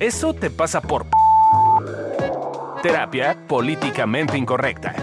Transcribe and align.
Eso 0.00 0.32
te 0.32 0.48
pasa 0.48 0.80
por... 0.80 1.04
Terapia 2.80 3.36
políticamente 3.46 4.38
incorrecta. 4.38 4.94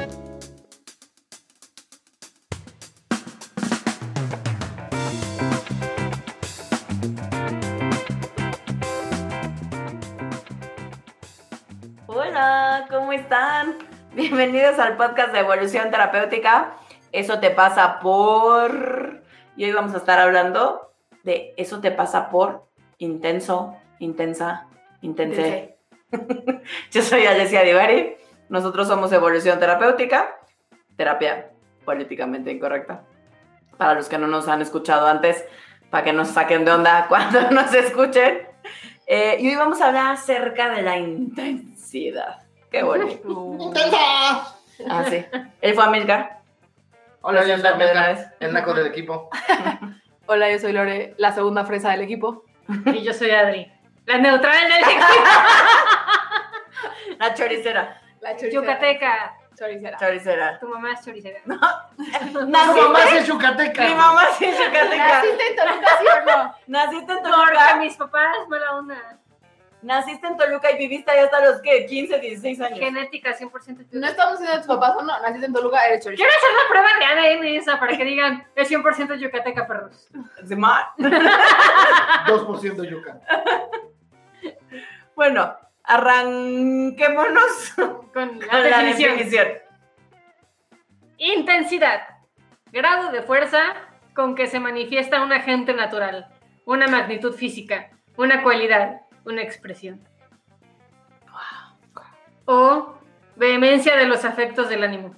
Hola, 12.07 12.88
¿cómo 12.89 13.14
están? 13.14 13.75
Bienvenidos 14.16 14.79
al 14.79 14.98
podcast 14.98 15.32
de 15.32 15.41
Evolución 15.41 15.91
Terapéutica. 15.91 16.73
Eso 17.11 17.39
te 17.39 17.52
pasa 17.52 18.00
por... 18.00 19.21
Y 19.55 19.66
hoy 19.66 19.73
vamos 19.73 19.93
a 19.93 19.98
estar 19.98 20.18
hablando 20.18 20.91
de 21.23 21.54
eso 21.55 21.82
te 21.82 21.91
pasa 21.91 22.32
por 22.32 22.66
intenso, 22.98 23.75
intensa, 24.00 24.66
intense. 25.01 25.77
Yo 26.91 27.01
soy 27.01 27.25
Alessia 27.25 27.63
Divari. 27.63 28.15
Nosotros 28.49 28.87
somos 28.87 29.11
Evolución 29.11 29.59
Terapéutica, 29.59 30.39
terapia 30.95 31.51
políticamente 31.83 32.51
incorrecta. 32.51 33.03
Para 33.77 33.93
los 33.93 34.07
que 34.07 34.17
no 34.17 34.27
nos 34.27 34.47
han 34.47 34.61
escuchado 34.61 35.07
antes, 35.07 35.45
para 35.89 36.03
que 36.03 36.13
nos 36.13 36.29
saquen 36.29 36.65
de 36.65 36.71
onda 36.71 37.05
cuando 37.09 37.51
nos 37.51 37.73
escuchen. 37.73 38.47
Eh, 39.05 39.37
y 39.39 39.47
hoy 39.49 39.55
vamos 39.55 39.81
a 39.81 39.87
hablar 39.87 40.13
acerca 40.13 40.70
de 40.70 40.81
la 40.81 40.98
intensidad. 40.98 42.41
Qué 42.71 42.84
bonito. 42.84 43.57
¡Intensa! 43.59 44.55
Ah, 44.89 45.05
sí. 45.09 45.25
Él 45.61 45.73
fue 45.73 45.84
Amilcar. 45.84 46.41
Hola, 47.21 47.45
yo 47.45 47.57
soy 47.57 47.77
vez. 47.77 48.27
el 48.39 48.53
naco 48.53 48.73
del 48.73 48.87
equipo. 48.87 49.29
Hola, 50.27 50.51
yo 50.51 50.59
soy 50.59 50.71
Lore, 50.71 51.15
la 51.17 51.31
segunda 51.31 51.65
fresa 51.65 51.91
del 51.91 52.01
equipo. 52.01 52.45
Y 52.85 53.01
yo 53.01 53.13
soy 53.13 53.31
Adri. 53.31 53.71
La 54.07 54.17
neutral 54.20 54.70
del 54.70 54.84
equipo. 54.84 55.05
La 57.20 57.34
choricera. 57.34 58.01
La 58.21 58.37
Yucateca. 58.37 59.35
Choricera. 59.54 59.98
Choricera. 59.98 60.57
Tu 60.59 60.68
mamá 60.68 60.93
es 60.93 61.04
choricera. 61.04 61.41
Tu 61.43 61.49
mamá 61.51 61.90
es 63.04 63.13
de 63.13 63.23
Yucateca. 63.26 63.84
Mi 63.84 63.95
mamá 63.95 64.22
sí 64.38 64.45
es 64.45 64.58
yucateca. 64.58 65.08
¿Naciste 65.08 65.44
en 65.50 65.56
Toluca, 65.56 65.88
sí 66.00 66.06
o 66.06 66.26
no? 66.26 66.56
Naciste 66.67 67.12
en 67.12 67.20
Porque 67.20 67.32
Toluca. 67.32 67.76
mis 67.78 67.98
papás, 67.98 68.36
mala 68.48 68.76
onda. 68.78 69.17
Naciste 69.82 70.26
en 70.28 70.38
Toluca 70.38 70.72
y 70.72 70.78
viviste 70.78 71.12
ahí 71.12 71.20
hasta 71.20 71.42
los 71.44 71.60
¿qué? 71.62 71.86
15, 71.86 72.20
16 72.20 72.62
años. 72.62 72.80
Genética 72.80 73.36
100%. 73.38 73.88
No 73.92 74.08
estamos 74.08 74.39
diciendo 74.39 74.54
de 74.54 74.60
tus 74.66 74.67
papás 74.67 74.94
o 74.95 75.02
no. 75.02 75.20
Naciste 75.22 75.48
en 75.48 75.54
Toluca, 75.54 75.86
eres 75.86 76.02
choricera. 76.04 76.30
Quiero 76.30 76.38
hacer 76.38 76.52
la 76.54 76.67
prueba 76.70 76.89
de 76.98 77.06
ADN 77.06 77.44
esa 77.58 77.78
para 77.78 77.98
que 77.98 78.06
digan 78.06 78.48
es 78.56 78.72
100% 78.72 79.17
yucateca, 79.17 79.67
perros. 79.67 80.08
Simón. 80.45 80.80
2% 80.98 82.84
yuca. 82.89 83.20
Bueno, 85.16 85.56
arranquémonos 85.84 87.73
Con 88.14 88.40
la 88.40 88.48
con 88.48 88.64
la 88.70 88.84
definición. 88.84 89.17
definición. 89.17 89.48
Intensidad. 91.17 92.02
Grado 92.72 93.12
de 93.12 93.23
fuerza 93.23 93.59
con 94.14 94.36
que 94.36 94.48
se 94.48 94.59
manifiesta 94.59 95.23
un 95.23 95.34
agente 95.34 95.73
natural. 95.73 96.28
Una 96.66 96.88
magnitud 96.88 97.34
física. 97.34 97.89
Una 98.16 98.44
cualidad. 98.44 99.02
Una 99.26 99.42
expresión. 99.42 100.08
O 102.45 102.94
vehemencia 103.36 103.95
de 103.95 104.06
los 104.06 104.23
afectos 104.23 104.70
del 104.70 104.84
ánimo. 104.84 105.16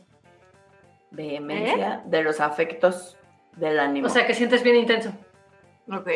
Vehemencia 1.12 2.02
de 2.06 2.24
los 2.24 2.40
afectos 2.40 3.18
del 3.56 3.80
ánimo. 3.80 4.08
O 4.08 4.10
sea, 4.10 4.26
que 4.26 4.34
sientes 4.34 4.64
bien 4.64 4.76
intenso. 4.78 5.12
Ok. 5.92 6.10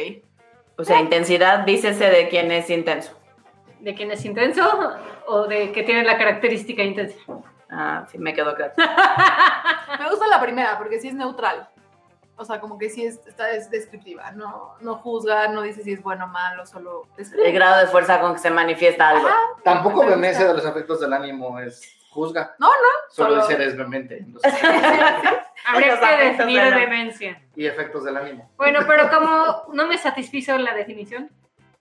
O 0.77 0.83
sea, 0.83 0.99
intensidad, 0.99 1.59
dícese 1.59 2.09
de 2.09 2.29
quién 2.29 2.51
es 2.51 2.69
intenso. 2.69 3.17
¿De 3.79 3.93
quién 3.93 4.11
es 4.11 4.23
intenso 4.25 4.63
o 5.27 5.47
de 5.47 5.71
que 5.71 5.83
tiene 5.83 6.03
la 6.03 6.17
característica 6.17 6.81
intensa? 6.83 7.15
Ah, 7.69 8.05
sí, 8.11 8.17
me 8.17 8.33
quedó 8.33 8.55
claro. 8.55 8.73
Me 9.99 10.09
gusta 10.09 10.27
la 10.27 10.41
primera 10.41 10.77
porque 10.77 10.99
sí 10.99 11.09
es 11.09 11.13
neutral. 11.15 11.67
O 12.35 12.45
sea, 12.45 12.59
como 12.59 12.77
que 12.79 12.89
sí 12.89 13.05
es, 13.05 13.19
está, 13.27 13.51
es 13.51 13.69
descriptiva. 13.69 14.31
No, 14.31 14.73
no 14.81 14.95
juzga, 14.95 15.47
no 15.49 15.61
dice 15.61 15.83
si 15.83 15.93
es 15.93 16.01
bueno 16.01 16.25
o 16.25 16.27
malo, 16.29 16.65
solo 16.65 17.03
El 17.11 17.17
describe. 17.17 17.51
grado 17.51 17.79
de 17.81 17.87
fuerza 17.87 18.19
con 18.19 18.33
que 18.33 18.39
se 18.39 18.49
manifiesta 18.49 19.09
algo. 19.09 19.27
Ajá. 19.27 19.37
Tampoco 19.63 20.03
vehemencia 20.05 20.47
de 20.47 20.53
los 20.55 20.65
afectos 20.65 20.99
del 20.99 21.13
ánimo 21.13 21.59
es 21.59 21.95
juzga. 22.09 22.55
No, 22.57 22.67
no. 22.67 22.73
Solo 23.11 23.29
solo- 23.41 23.47
decir 23.47 23.61
es 23.61 23.77
vehemente. 23.77 24.17
Entonces, 24.17 24.51
Habría 25.65 25.99
que 25.99 26.23
definir 26.25 26.61
demencia. 26.61 27.41
y 27.55 27.65
efectos 27.65 28.03
del 28.03 28.17
ánimo. 28.17 28.49
Bueno, 28.57 28.79
pero 28.87 29.09
como 29.09 29.63
no 29.73 29.87
me 29.87 29.97
satisfizo 29.97 30.57
la 30.57 30.73
definición, 30.73 31.29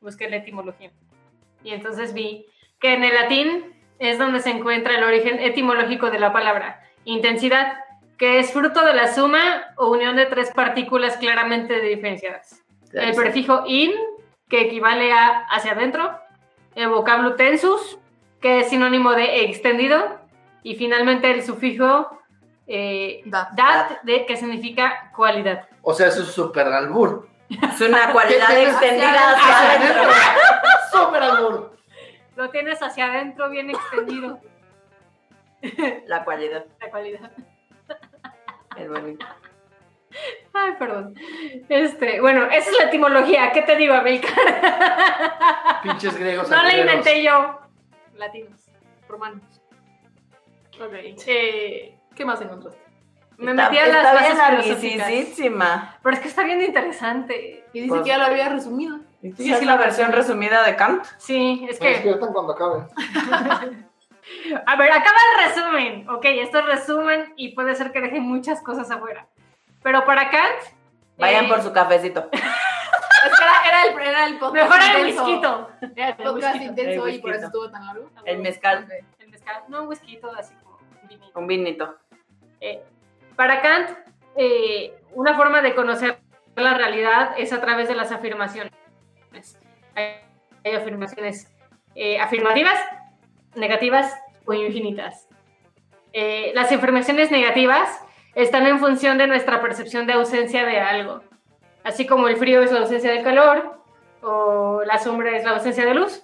busqué 0.00 0.28
la 0.28 0.36
etimología. 0.36 0.90
Y 1.64 1.72
entonces 1.72 2.12
vi 2.12 2.46
que 2.80 2.94
en 2.94 3.04
el 3.04 3.14
latín 3.14 3.74
es 3.98 4.18
donde 4.18 4.40
se 4.40 4.50
encuentra 4.50 4.96
el 4.96 5.04
origen 5.04 5.38
etimológico 5.38 6.10
de 6.10 6.18
la 6.18 6.32
palabra 6.32 6.82
intensidad, 7.04 7.78
que 8.18 8.38
es 8.38 8.52
fruto 8.52 8.84
de 8.84 8.94
la 8.94 9.12
suma 9.12 9.72
o 9.76 9.90
unión 9.90 10.16
de 10.16 10.26
tres 10.26 10.50
partículas 10.50 11.16
claramente 11.16 11.80
diferenciadas. 11.80 12.62
El 12.92 13.14
prefijo 13.14 13.64
in, 13.66 13.92
que 14.48 14.62
equivale 14.62 15.12
a 15.12 15.46
hacia 15.50 15.72
adentro, 15.72 16.18
el 16.74 16.88
vocablo 16.88 17.36
tensus, 17.36 17.98
que 18.40 18.60
es 18.60 18.70
sinónimo 18.70 19.12
de 19.12 19.44
extendido, 19.44 20.20
y 20.62 20.76
finalmente 20.76 21.30
el 21.30 21.42
sufijo 21.42 22.21
eh, 22.66 23.22
de, 24.02 24.26
que 24.26 24.36
significa 24.36 25.10
cualidad. 25.14 25.68
O 25.82 25.92
sea, 25.92 26.08
es 26.08 26.14
súper 26.14 26.66
albur. 26.68 27.28
Es 27.48 27.80
una 27.82 28.12
cualidad 28.12 28.48
¿Qué 28.48 28.54
tienes 28.54 28.72
extendida 28.72 29.32
hacia 29.32 29.58
hacia 29.58 29.72
adentro? 29.72 30.12
¡Súper 30.90 31.22
albur! 31.22 31.76
Lo 32.36 32.50
tienes 32.50 32.82
hacia 32.82 33.06
adentro 33.06 33.50
bien 33.50 33.68
extendido, 33.70 34.40
La 36.06 36.24
cualidad. 36.24 36.64
la 36.80 36.90
cualidad. 36.90 37.30
Es 38.76 38.88
bonito. 38.88 39.26
Ay, 40.54 40.72
perdón. 40.78 41.14
Este, 41.68 42.20
bueno, 42.20 42.44
esa 42.46 42.70
es 42.70 42.78
la 42.78 42.84
etimología. 42.86 43.52
¿Qué 43.52 43.62
te 43.62 43.76
digo, 43.76 43.94
Amilcar? 43.94 45.80
Pinches 45.82 46.16
griegos 46.18 46.48
No 46.50 46.62
la 46.62 46.76
inventé 46.76 47.22
yo. 47.22 47.60
Latinos. 48.16 48.70
Romanos. 49.08 49.42
Ok. 50.80 50.92
Eh, 51.26 51.98
¿Qué 52.14 52.24
más 52.24 52.40
encontraste? 52.40 52.80
me 53.38 53.50
Está- 53.52 53.70
metí 53.70 53.78
a 53.78 53.86
las 53.88 54.14
bases 54.14 54.38
filosóficas. 54.78 55.08
Pero 56.02 56.14
es 56.14 56.20
que 56.20 56.28
está 56.28 56.44
bien 56.44 56.60
interesante. 56.62 57.64
Y 57.72 57.80
dice 57.80 57.88
Pues- 57.88 58.02
que 58.02 58.08
ya 58.08 58.18
lo 58.18 58.24
había 58.26 58.48
resumido. 58.48 58.98
Sí, 59.20 59.32
Sí, 59.36 59.52
es 59.52 59.64
la 59.64 59.76
versión 59.76 60.12
resumí. 60.12 60.46
resumida 60.48 60.62
de 60.66 60.76
Kant. 60.76 61.04
Sí, 61.18 61.66
es 61.68 61.80
Me 61.80 61.86
que. 61.86 61.92
despiertan 61.94 62.32
cuando 62.32 62.52
acabe. 62.52 62.86
A 64.66 64.76
ver, 64.76 64.92
acaba 64.92 65.16
el 65.38 65.48
resumen. 65.48 66.08
Ok, 66.10 66.24
esto 66.26 66.58
es 66.60 66.66
resumen 66.66 67.32
y 67.36 67.54
puede 67.54 67.74
ser 67.74 67.90
que 67.92 68.00
dejen 68.00 68.22
muchas 68.22 68.62
cosas 68.62 68.90
afuera. 68.90 69.26
Pero 69.82 70.04
para 70.04 70.30
Kant. 70.30 70.76
Vayan 71.18 71.46
eh, 71.46 71.48
por 71.48 71.62
su 71.62 71.72
cafecito. 71.72 72.28
Es 73.24 73.38
que 73.38 73.44
era, 73.44 73.52
era 73.68 73.84
el, 74.02 74.08
era 74.08 74.26
el 74.26 74.38
podcast 74.40 74.68
Mejor 74.68 74.80
el 74.82 75.08
intenso. 75.10 75.24
whisky. 75.26 75.92
Era 76.00 76.08
el 76.08 76.16
podcast 76.16 76.56
intenso 76.56 77.06
El 77.06 77.14
y 77.14 77.18
por 77.20 77.32
eso 77.32 77.46
estuvo 77.46 77.70
tan 77.70 77.86
largo. 77.86 78.10
El 78.24 78.38
mezcal. 78.40 78.88
El 79.20 79.28
mezcal. 79.28 79.62
No, 79.68 79.82
un 79.82 79.88
whisky, 79.88 80.18
así 80.36 80.54
vinito. 81.18 81.38
Un 81.38 81.46
vinito. 81.46 81.96
Eh, 82.60 82.82
para 83.36 83.60
Kant, 83.62 83.90
eh, 84.36 84.94
una 85.12 85.34
forma 85.34 85.62
de 85.62 85.74
conocer 85.74 86.18
la 86.56 86.74
realidad 86.74 87.34
es 87.38 87.52
a 87.52 87.60
través 87.60 87.88
de 87.88 87.94
las 87.94 88.12
afirmaciones. 88.12 88.72
Hay, 89.94 90.74
afirmaciones 90.76 91.52
eh, 91.94 92.20
afirmativas, 92.20 92.78
negativas 93.54 94.14
o 94.46 94.52
infinitas. 94.52 95.28
Las 96.54 96.70
afirmaciones 96.70 97.30
negativas 97.30 98.04
están 98.34 98.66
en 98.66 98.78
función 98.78 99.18
de 99.18 99.26
nuestra 99.26 99.60
percepción 99.60 100.06
de 100.06 100.12
ausencia 100.12 100.64
de 100.64 100.78
algo, 100.78 101.22
así 101.84 102.06
como 102.06 102.28
el 102.28 102.36
frío 102.36 102.62
es 102.62 102.70
la 102.70 102.80
ausencia 102.80 103.10
del 103.10 103.24
calor 103.24 103.82
o 104.22 104.82
la 104.84 104.98
sombra 104.98 105.36
es 105.36 105.44
la 105.44 105.52
ausencia 105.52 105.84
de 105.86 105.94
luz. 105.94 106.22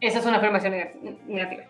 Esa 0.00 0.18
es 0.20 0.26
una 0.26 0.36
afirmación 0.38 0.74
neg- 0.74 1.20
negativa. 1.26 1.64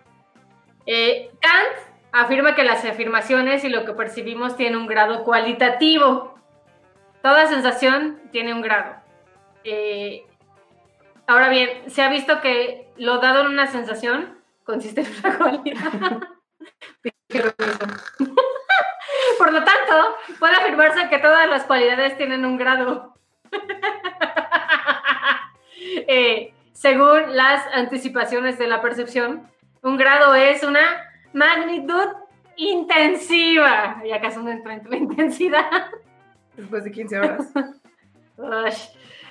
Eh, 0.86 1.30
Kant 1.40 1.76
afirma 2.12 2.54
que 2.54 2.64
las 2.64 2.84
afirmaciones 2.84 3.64
y 3.64 3.68
lo 3.68 3.84
que 3.84 3.92
percibimos 3.92 4.56
tiene 4.56 4.76
un 4.76 4.86
grado 4.86 5.24
cualitativo. 5.24 6.38
Toda 7.22 7.46
sensación 7.46 8.20
tiene 8.30 8.54
un 8.54 8.62
grado. 8.62 8.96
Eh, 9.64 10.24
ahora 11.26 11.48
bien, 11.48 11.90
se 11.90 12.02
ha 12.02 12.08
visto 12.08 12.40
que 12.40 12.88
lo 12.96 13.18
dado 13.18 13.42
en 13.42 13.48
una 13.48 13.66
sensación 13.66 14.38
consiste 14.64 15.02
en 15.02 15.08
una 15.18 15.38
cualidad. 15.38 16.20
Por 19.38 19.52
lo 19.52 19.64
tanto, 19.64 20.16
puede 20.38 20.54
afirmarse 20.54 21.08
que 21.08 21.18
todas 21.18 21.48
las 21.48 21.64
cualidades 21.64 22.16
tienen 22.16 22.44
un 22.44 22.56
grado. 22.56 23.14
Eh, 26.08 26.52
según 26.72 27.36
las 27.36 27.64
anticipaciones 27.72 28.58
de 28.58 28.66
la 28.66 28.80
percepción, 28.80 29.48
un 29.82 29.96
grado 29.96 30.34
es 30.34 30.62
una 30.62 31.10
magnitud 31.32 32.08
intensiva. 32.56 34.02
¿Y 34.04 34.12
acaso 34.12 34.42
no 34.42 34.50
entra 34.50 34.74
en 34.74 34.92
intensidad? 34.92 35.90
Después 36.56 36.84
de 36.84 36.90
15 36.90 37.18
horas. 37.18 37.52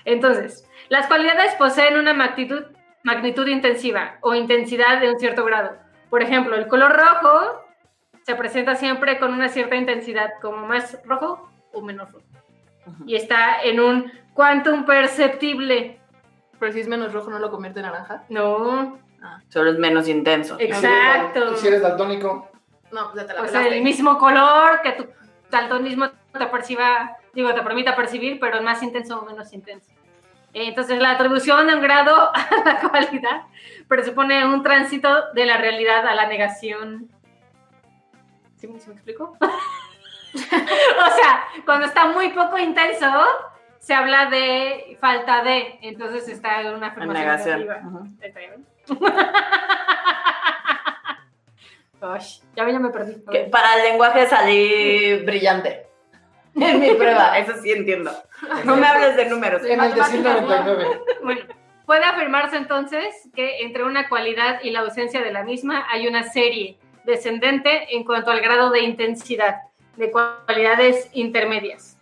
Entonces, 0.06 0.70
las 0.90 1.08
cualidades 1.08 1.56
poseen 1.56 1.98
una 1.98 2.14
magnitud, 2.14 2.64
magnitud 3.04 3.48
intensiva 3.48 4.18
o 4.22 4.36
intensidad 4.36 5.02
de 5.02 5.12
un 5.12 5.20
cierto 5.20 5.44
grado. 5.44 5.78
Por 6.10 6.22
ejemplo, 6.22 6.56
el 6.56 6.68
color 6.68 6.94
rojo 6.94 7.66
se 8.24 8.36
presenta 8.36 8.76
siempre 8.76 9.20
con 9.20 9.34
una 9.34 9.50
cierta 9.50 9.76
intensidad, 9.76 10.34
como 10.42 10.66
más 10.68 11.00
rojo 11.06 11.50
o 11.74 11.82
menos 11.82 12.12
rojo. 12.12 12.26
Y 13.06 13.16
está 13.16 13.62
en 13.64 13.80
un 13.80 14.12
quantum 14.34 14.86
perceptible. 14.86 16.00
Pero 16.60 16.72
si 16.72 16.80
es 16.80 16.88
menos 16.88 17.14
rojo, 17.14 17.30
¿no 17.30 17.40
lo 17.40 17.52
convierte 17.52 17.80
en 17.80 17.88
naranja? 17.88 18.24
No, 18.30 19.00
Solo 19.50 19.72
es 19.72 19.78
menos 19.80 20.08
intenso. 20.08 20.58
exacto. 20.60 21.54
Y 21.54 21.58
si 21.58 21.68
eres 21.68 21.82
daltónico, 21.82 22.50
No, 22.92 23.12
pues 23.12 23.24
ya 23.24 23.28
te 23.28 23.34
la 23.34 23.42
O 23.42 23.44
sea, 23.48 23.60
pelaste. 23.60 23.78
el 23.78 23.84
mismo 23.84 24.18
color 24.18 24.82
que 24.82 24.92
tu 24.94 25.08
daltonismo 25.50 26.10
te 26.32 26.46
perciba, 26.48 27.18
digo, 27.34 27.54
te 27.54 27.62
permita 27.62 27.96
percibir, 27.96 28.40
pero 28.40 28.58
es 28.58 28.62
más 28.64 28.82
intenso 28.84 29.20
o 29.20 29.26
menos 29.26 29.52
intenso. 29.54 29.92
Eh, 30.54 30.68
Entonces, 30.70 31.00
la 31.00 31.12
atribución 31.12 31.68
de 31.68 31.76
un 31.76 31.82
grado 31.82 32.32
a 32.34 32.48
la 32.66 32.80
cualidad 32.90 33.44
presupone 33.88 34.46
un 34.46 34.64
tránsito 34.64 35.32
de 35.34 35.46
la 35.46 35.58
realidad 35.58 36.08
a 36.08 36.16
la 36.16 36.28
negación. 36.28 37.10
¿Sí, 38.56 38.68
me- 38.68 38.80
sí 38.80 38.88
me 38.90 38.94
explico? 38.96 39.38
o 39.42 40.38
sea, 40.38 41.44
cuando 41.66 41.86
está 41.88 42.08
muy 42.08 42.30
poco 42.30 42.58
intenso, 42.58 43.08
se 43.80 43.94
habla 43.94 44.26
de 44.28 44.98
falta 45.00 45.44
de, 45.44 45.78
entonces 45.82 46.28
está 46.28 46.62
en 46.62 46.74
una 46.74 46.88
afirmación 46.88 47.14
negación. 47.26 47.60
negativa. 47.60 47.88
Ujú. 47.90 48.16
Ay, 52.02 52.22
ya, 52.56 52.70
ya 52.70 52.80
me 52.80 52.90
perdí. 52.90 53.16
Que 53.32 53.46
para 53.46 53.76
el 53.78 53.84
lenguaje 53.92 54.28
salí 54.28 55.24
brillante. 55.26 55.88
En 56.56 56.80
mi 56.80 56.92
prueba, 56.92 57.38
eso 57.38 57.54
sí 57.62 57.72
entiendo. 57.72 58.12
No 58.64 58.78
me 58.78 58.88
hables 58.88 59.16
de 59.18 59.26
números. 59.26 59.64
en 59.66 59.82
el 59.82 59.94
decir 59.94 60.22
matemáticas, 60.22 60.66
¿no? 60.66 60.74
99. 60.74 61.02
Bueno, 61.24 61.42
puede 61.86 62.04
afirmarse 62.06 62.58
entonces 62.58 63.30
que 63.36 63.62
entre 63.62 63.84
una 63.84 64.08
cualidad 64.08 64.62
y 64.64 64.70
la 64.70 64.80
ausencia 64.82 65.22
de 65.22 65.32
la 65.32 65.44
misma 65.44 65.86
hay 65.90 66.08
una 66.08 66.24
serie 66.24 66.78
descendente 67.04 67.96
en 67.96 68.04
cuanto 68.04 68.32
al 68.32 68.40
grado 68.42 68.70
de 68.72 68.82
intensidad 68.82 69.64
de 69.98 70.12
cualidades 70.12 71.10
intermedias. 71.14 71.98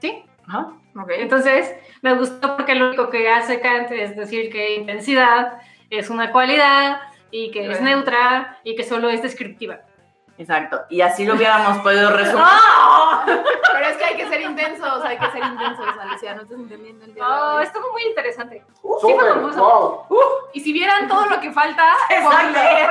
¿Sí? 0.00 0.24
Ajá. 0.46 0.72
Ok. 1.02 1.10
Entonces, 1.16 1.74
me 2.02 2.14
gustó 2.14 2.56
porque 2.56 2.74
lo 2.74 2.88
único 2.88 3.10
que 3.10 3.28
hace 3.30 3.60
Kant 3.60 3.90
es 3.92 4.16
decir 4.16 4.50
que 4.50 4.74
intensidad 4.74 5.60
es 5.90 6.10
una 6.10 6.30
cualidad 6.32 7.00
y 7.30 7.50
que 7.50 7.62
es 7.70 7.78
Bueno. 7.80 7.96
neutra 7.96 8.58
y 8.64 8.74
que 8.76 8.84
solo 8.84 9.08
es 9.08 9.22
descriptiva. 9.22 9.80
Exacto. 10.38 10.80
Y 10.88 11.02
así 11.02 11.26
lo 11.26 11.34
hubiéramos 11.34 11.78
podido 11.78 12.10
resumir. 12.16 12.44
Pero 13.26 13.86
es 13.88 13.96
que 13.98 14.04
hay 14.04 14.16
que 14.16 14.26
ser 14.28 14.40
intensos, 14.40 15.04
hay 15.04 15.18
que 15.18 15.30
ser 15.30 15.44
intensos, 15.44 15.86
Alicia, 16.00 16.34
no 16.34 16.42
estás 16.42 16.58
entendiendo 16.58 17.04
el 17.04 17.12
diálogo. 17.14 17.56
Oh, 17.56 17.60
estuvo 17.60 17.92
muy 17.92 18.02
interesante. 18.04 18.64
Súper, 19.00 19.34
confuso. 19.34 20.06
wow. 20.08 20.26
Y 20.54 20.60
si 20.60 20.72
vieran 20.72 21.08
todo 21.08 21.26
lo 21.26 21.40
que 21.40 21.52
falta 21.52 21.84
por 22.08 22.16
Exacto. 22.16 22.58
leer, 22.58 22.90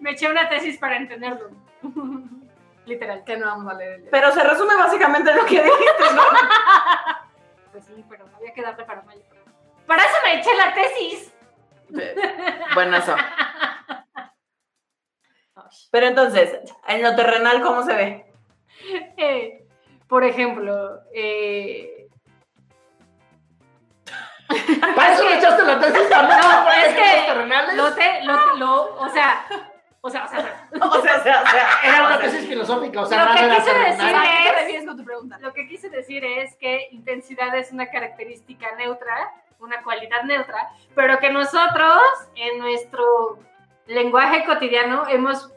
Me 0.00 0.10
eché 0.12 0.30
una 0.30 0.48
tesis 0.48 0.78
para 0.78 0.96
entenderlo. 0.96 1.48
Literal. 2.86 3.22
que 3.24 3.36
no 3.36 3.46
vamos 3.46 3.72
a 3.72 3.76
leer. 3.76 4.04
Pero 4.10 4.32
se 4.32 4.42
resume 4.42 4.74
básicamente 4.76 5.34
lo 5.34 5.44
que 5.44 5.62
dijiste, 5.62 6.14
¿no? 6.14 6.22
Pues 7.78 7.86
sí, 7.96 8.04
pero 8.08 8.26
había 8.36 8.52
que 8.52 8.60
darle 8.62 8.84
para 8.84 9.02
mayo. 9.02 9.22
Para 9.86 10.02
eso 10.02 10.16
me 10.24 10.34
eché 10.40 10.50
la 10.56 10.74
tesis. 10.74 11.32
Bueno, 12.74 12.96
eso. 12.96 13.14
Pero 15.92 16.06
entonces, 16.06 16.58
en 16.88 17.02
lo 17.04 17.14
terrenal, 17.14 17.62
¿cómo 17.62 17.84
se 17.84 17.94
ve? 17.94 18.32
Eh, 19.16 19.64
por 20.08 20.24
ejemplo, 20.24 21.00
eh, 21.14 22.08
¿Para 24.96 25.12
eso 25.12 25.22
le 25.28 25.38
echaste 25.38 25.62
la 25.62 25.78
tesis 25.78 26.08
también? 26.08 26.38
No, 26.40 26.64
¿Para 26.64 26.86
es 26.86 26.94
que 26.94 27.74
lo, 27.76 27.94
te, 27.94 28.24
lo, 28.24 28.56
lo- 28.56 28.94
o 28.96 29.08
sea, 29.10 29.44
o 30.00 30.08
sea, 30.10 30.24
o 30.24 30.28
sea, 30.28 30.68
O 30.80 31.00
sea, 31.02 31.16
o 31.18 31.22
sea, 31.22 31.42
o 31.42 31.46
sea, 31.46 31.68
Era 31.84 32.06
una 32.06 32.18
tesis 32.18 32.46
filosófica, 32.48 33.02
o 33.02 33.06
sea, 33.06 33.24
Lo 33.26 33.32
que 33.34 33.56
quise 33.56 33.74
decir 33.78 34.16
¿A 34.16 34.22
qué 34.22 34.28
te 34.42 34.48
es- 34.48 34.60
refieres 34.60 34.86
con 34.86 34.96
tu 34.96 35.04
pregunta? 35.18 35.38
lo 35.40 35.52
que 35.52 35.66
quise 35.66 35.90
decir 35.90 36.24
es 36.24 36.54
que 36.56 36.88
intensidad 36.92 37.56
es 37.56 37.72
una 37.72 37.90
característica 37.90 38.74
neutra, 38.76 39.32
una 39.60 39.82
cualidad 39.82 40.22
neutra, 40.24 40.70
pero 40.94 41.18
que 41.18 41.30
nosotros 41.30 42.00
en 42.36 42.58
nuestro 42.58 43.38
lenguaje 43.86 44.44
cotidiano 44.44 45.08
hemos 45.08 45.52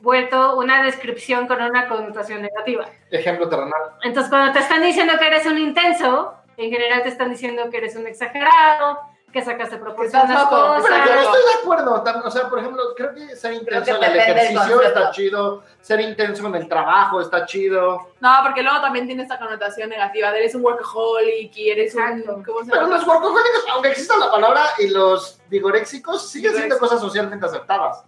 vuelto 0.00 0.58
una 0.58 0.82
descripción 0.82 1.46
con 1.46 1.62
una 1.62 1.88
connotación 1.88 2.42
negativa. 2.42 2.86
Ejemplo 3.10 3.48
terrenal. 3.48 3.80
Entonces, 4.02 4.30
cuando 4.30 4.52
te 4.52 4.58
están 4.58 4.82
diciendo 4.82 5.14
que 5.18 5.26
eres 5.26 5.46
un 5.46 5.58
intenso, 5.58 6.34
en 6.56 6.70
general 6.70 7.02
te 7.02 7.08
están 7.08 7.30
diciendo 7.30 7.70
que 7.70 7.78
eres 7.78 7.96
un 7.96 8.06
exagerado, 8.06 9.00
que 9.36 9.44
sacas 9.44 9.70
de 9.70 9.76
proporción 9.76 10.22
estás 10.22 10.30
las 10.30 10.50
loco. 10.50 10.76
Pero 10.82 10.96
yo 11.04 11.14
no 11.14 11.20
estoy 11.20 11.42
de 11.42 11.54
acuerdo. 11.62 12.04
O 12.24 12.30
sea, 12.30 12.48
por 12.48 12.58
ejemplo, 12.58 12.82
creo 12.96 13.14
que 13.14 13.36
ser 13.36 13.52
intenso 13.52 13.98
que 14.00 14.06
en 14.06 14.12
el 14.12 14.18
ejercicio 14.18 14.80
está 14.80 15.10
chido. 15.10 15.62
Ser 15.82 16.00
intenso 16.00 16.46
en 16.46 16.54
el 16.54 16.68
trabajo 16.68 17.20
está 17.20 17.44
chido. 17.44 18.08
No, 18.20 18.38
porque 18.42 18.62
luego 18.62 18.80
también 18.80 19.06
tiene 19.06 19.22
esta 19.24 19.38
connotación 19.38 19.90
negativa 19.90 20.30
de 20.32 20.38
eres 20.38 20.54
un 20.54 20.64
workaholic 20.64 21.54
y 21.56 21.70
eres 21.70 21.94
Exacto. 21.94 22.36
un... 22.36 22.42
¿Cómo 22.44 22.64
se 22.64 22.70
Pero 22.70 22.86
los 22.86 23.06
workahólicos, 23.06 23.64
aunque 23.72 23.88
exista 23.90 24.16
la 24.16 24.30
palabra, 24.30 24.62
y 24.78 24.88
los 24.88 25.38
vigoréxicos 25.48 26.30
siguen 26.30 26.54
siendo 26.54 26.78
cosas 26.78 26.98
socialmente 27.00 27.44
aceptadas. 27.44 28.04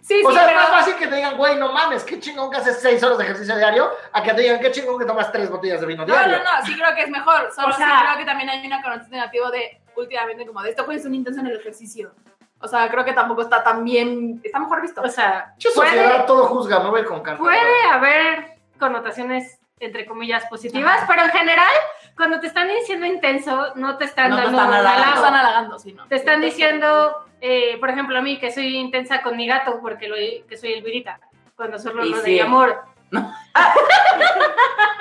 Sí, 0.00 0.22
O 0.24 0.28
sí, 0.30 0.34
sea, 0.36 0.46
pero... 0.46 0.60
es 0.60 0.68
más 0.68 0.78
fácil 0.80 0.96
que 0.96 1.06
te 1.06 1.16
digan, 1.16 1.36
güey, 1.38 1.56
no 1.56 1.72
mames, 1.72 2.04
qué 2.04 2.20
chingón 2.20 2.50
que 2.50 2.58
haces 2.58 2.78
seis 2.80 3.02
horas 3.02 3.16
de 3.16 3.24
ejercicio 3.24 3.56
diario, 3.56 3.90
a 4.12 4.22
que 4.22 4.34
te 4.34 4.42
digan, 4.42 4.60
qué 4.60 4.70
chingón 4.70 4.98
que 4.98 5.06
tomas 5.06 5.32
tres 5.32 5.48
botellas 5.50 5.80
de 5.80 5.86
vino 5.86 6.04
No, 6.06 6.12
diario. 6.14 6.36
no, 6.38 6.44
no, 6.44 6.66
sí 6.66 6.74
creo 6.78 6.94
que 6.94 7.02
es 7.02 7.08
mejor. 7.10 7.50
Solo 7.54 7.68
O 7.68 7.72
sí 7.72 7.78
sea- 7.78 8.02
creo 8.04 8.18
que 8.18 8.24
también 8.26 8.50
hay 8.50 8.66
una 8.66 8.82
connotación 8.82 9.12
negativa 9.12 9.50
de 9.50 9.80
últimamente 9.96 10.46
como 10.46 10.62
de 10.62 10.70
esto 10.70 10.84
puede 10.84 10.98
ser 10.98 11.08
un 11.08 11.16
intenso 11.16 11.40
en 11.40 11.46
el 11.48 11.56
ejercicio. 11.56 12.12
O 12.60 12.68
sea, 12.68 12.88
creo 12.90 13.04
que 13.04 13.12
tampoco 13.12 13.42
está 13.42 13.62
tan 13.62 13.84
bien, 13.84 14.40
está 14.42 14.58
mejor 14.58 14.80
visto. 14.80 15.02
O 15.02 15.08
sea, 15.08 15.54
puede, 15.74 16.20
todo 16.26 16.46
juzga, 16.46 16.80
me 16.80 16.90
voy 16.90 17.04
con 17.04 17.22
Kant. 17.22 17.38
puede 17.38 17.84
haber 17.90 18.54
connotaciones 18.78 19.60
entre 19.80 20.06
comillas 20.06 20.46
positivas, 20.46 20.98
Ajá. 20.98 21.06
pero 21.06 21.22
en 21.24 21.30
general, 21.30 21.72
cuando 22.16 22.40
te 22.40 22.46
están 22.46 22.68
diciendo 22.68 23.06
intenso, 23.06 23.74
no 23.74 23.98
te 23.98 24.04
están 24.04 24.30
No 24.30 24.36
te 24.36 24.42
dando 24.44 24.58
están 24.58 24.68
un 24.68 24.74
halagando. 24.74 25.10
no 25.10 25.14
están 25.16 25.34
halagando, 25.34 25.78
sí, 25.78 25.92
¿no? 25.92 26.06
Te 26.06 26.16
están 26.16 26.40
diciendo, 26.40 27.26
eh, 27.40 27.76
por 27.80 27.90
ejemplo, 27.90 28.16
a 28.16 28.22
mí 28.22 28.38
que 28.38 28.50
soy 28.50 28.76
intensa 28.76 29.20
con 29.20 29.36
mi 29.36 29.46
gato 29.46 29.80
porque 29.82 30.08
lo, 30.08 30.14
que 30.14 30.56
soy 30.56 30.72
Elvirita, 30.74 31.20
cuando 31.56 31.78
solo 31.78 32.04
lo 32.04 32.16
sí. 32.22 32.34
de 32.34 32.42
amor. 32.42 32.82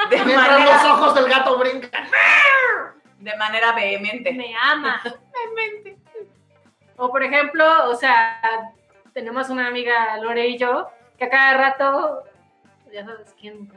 De 0.10 0.24
Mientras 0.26 0.66
los 0.66 0.92
ojos 0.92 1.16
del 1.16 1.30
gato 1.30 1.58
brincan. 1.58 2.04
de 3.24 3.36
manera 3.38 3.72
vehemente. 3.72 4.34
Me 4.34 4.54
ama. 4.62 5.02
o 6.98 7.10
por 7.10 7.24
ejemplo, 7.24 7.66
o 7.90 7.96
sea, 7.96 8.40
tenemos 9.14 9.50
una 9.50 9.68
amiga 9.68 10.18
Lore 10.18 10.48
y 10.48 10.58
yo 10.58 10.90
que 11.18 11.26
a 11.26 11.30
cada 11.30 11.54
rato, 11.58 12.24
ya 12.92 13.06
sabes 13.06 13.34
quién. 13.40 13.72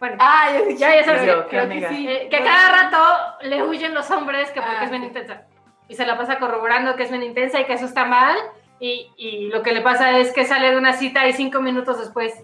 Bueno, 0.00 0.16
Ah, 0.18 0.48
ya, 0.52 0.74
ya, 0.76 0.96
ya 0.96 1.04
sabes 1.04 1.26
Yo, 1.26 1.46
creo 1.48 1.68
que 1.68 1.88
sí. 1.88 2.08
Eh, 2.08 2.28
que 2.30 2.38
cada 2.42 2.82
rato 2.82 3.36
le 3.42 3.62
huyen 3.62 3.94
los 3.94 4.10
hombres 4.10 4.50
que 4.50 4.60
porque 4.60 4.76
Ah, 4.80 4.84
es 4.84 4.90
bien 4.90 5.02
sí. 5.02 5.08
intensa. 5.08 5.42
Y 5.88 5.94
se 5.94 6.06
la 6.06 6.16
pasa 6.18 6.38
corroborando 6.38 6.96
que 6.96 7.04
es 7.04 7.10
bien 7.10 7.22
intensa 7.22 7.60
y 7.60 7.64
que 7.66 7.74
eso 7.74 7.84
está 7.86 8.04
mal. 8.04 8.36
Y, 8.80 9.10
y 9.16 9.48
lo 9.48 9.62
que 9.62 9.72
le 9.72 9.80
pasa 9.82 10.18
es 10.18 10.32
que 10.32 10.44
sale 10.44 10.70
de 10.70 10.76
una 10.76 10.94
cita 10.94 11.26
y 11.28 11.32
cinco 11.32 11.60
minutos 11.60 11.98
después, 11.98 12.42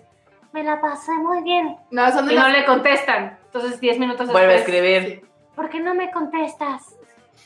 me 0.52 0.62
la 0.62 0.80
pasé 0.80 1.12
muy 1.12 1.42
bien. 1.42 1.76
No, 1.90 2.11
son 2.12 2.26
de 2.26 2.35
Y 2.35 2.37
no 2.37 2.49
las- 2.49 2.52
le 2.59 2.64
contestan. 2.64 3.38
Entonces 3.47 3.80
diez 3.80 3.99
minutos 3.99 4.26
después, 4.28 4.32
Vuelve 4.44 4.54
a 4.54 4.59
escribir. 4.59 5.29
¿Por 5.61 5.69
qué 5.69 5.79
no 5.79 5.95
me 5.95 6.11
contestas? 6.11 6.97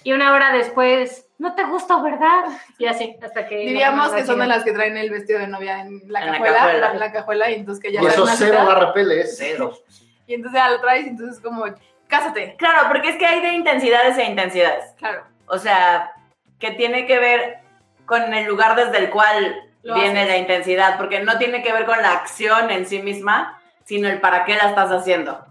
Y 0.05 0.13
una 0.13 0.33
hora 0.33 0.53
después, 0.53 1.27
no 1.39 1.57
te 1.57 1.65
gustó, 1.65 2.01
¿verdad? 2.01 2.45
Y 2.79 2.87
así, 2.87 3.17
hasta 3.21 3.49
que... 3.49 3.57
Diríamos 3.57 4.13
que 4.13 4.25
son 4.25 4.39
de 4.39 4.47
las 4.47 4.63
que 4.63 4.71
traen 4.71 4.97
el 4.97 5.11
vestido 5.11 5.41
de 5.41 5.49
novia 5.49 5.81
en 5.81 6.01
la 6.07 6.21
En 6.21 6.27
la 6.27 6.33
cajuela, 6.35 6.57
cajuela. 6.59 6.89
la, 6.93 6.95
la 6.95 7.13
cajuela, 7.13 7.51
y 7.51 7.55
entonces 7.55 7.83
que 7.83 7.93
ya 7.93 8.01
Y 8.01 8.07
eso 8.07 8.25
cero 8.29 8.59
cita, 8.61 8.65
da 8.67 8.79
repele, 8.87 9.21
es 9.23 9.37
Cero. 9.37 9.73
y 10.29 10.35
entonces 10.35 10.61
ya 10.61 10.71
lo 10.71 10.81
traes 10.81 11.07
y 11.07 11.09
entonces 11.09 11.43
como, 11.43 11.65
cásate. 12.07 12.55
Claro, 12.57 12.87
porque 12.87 13.09
es 13.09 13.17
que 13.17 13.27
hay 13.27 13.41
de 13.41 13.49
intensidades 13.49 14.17
e 14.17 14.25
intensidades. 14.27 14.93
Claro. 14.97 15.25
O 15.47 15.59
sea, 15.59 16.13
que 16.61 16.71
tiene 16.71 17.09
que 17.09 17.19
ver 17.19 17.59
con 18.07 18.33
el 18.33 18.47
lugar 18.47 18.77
desde 18.77 18.99
el 18.99 19.11
cual 19.11 19.57
Lo 19.83 19.95
viene 19.97 20.21
haces. 20.21 20.29
la 20.29 20.37
intensidad, 20.37 20.97
porque 20.99 21.19
no 21.19 21.37
tiene 21.39 21.65
que 21.65 21.73
ver 21.73 21.85
con 21.85 22.01
la 22.01 22.13
acción 22.13 22.71
en 22.71 22.87
sí 22.87 23.03
misma, 23.03 23.61
sino 23.83 24.09
el 24.09 24.21
para 24.21 24.45
qué 24.45 24.55
la 24.55 24.69
estás 24.69 24.93
haciendo. 24.93 25.45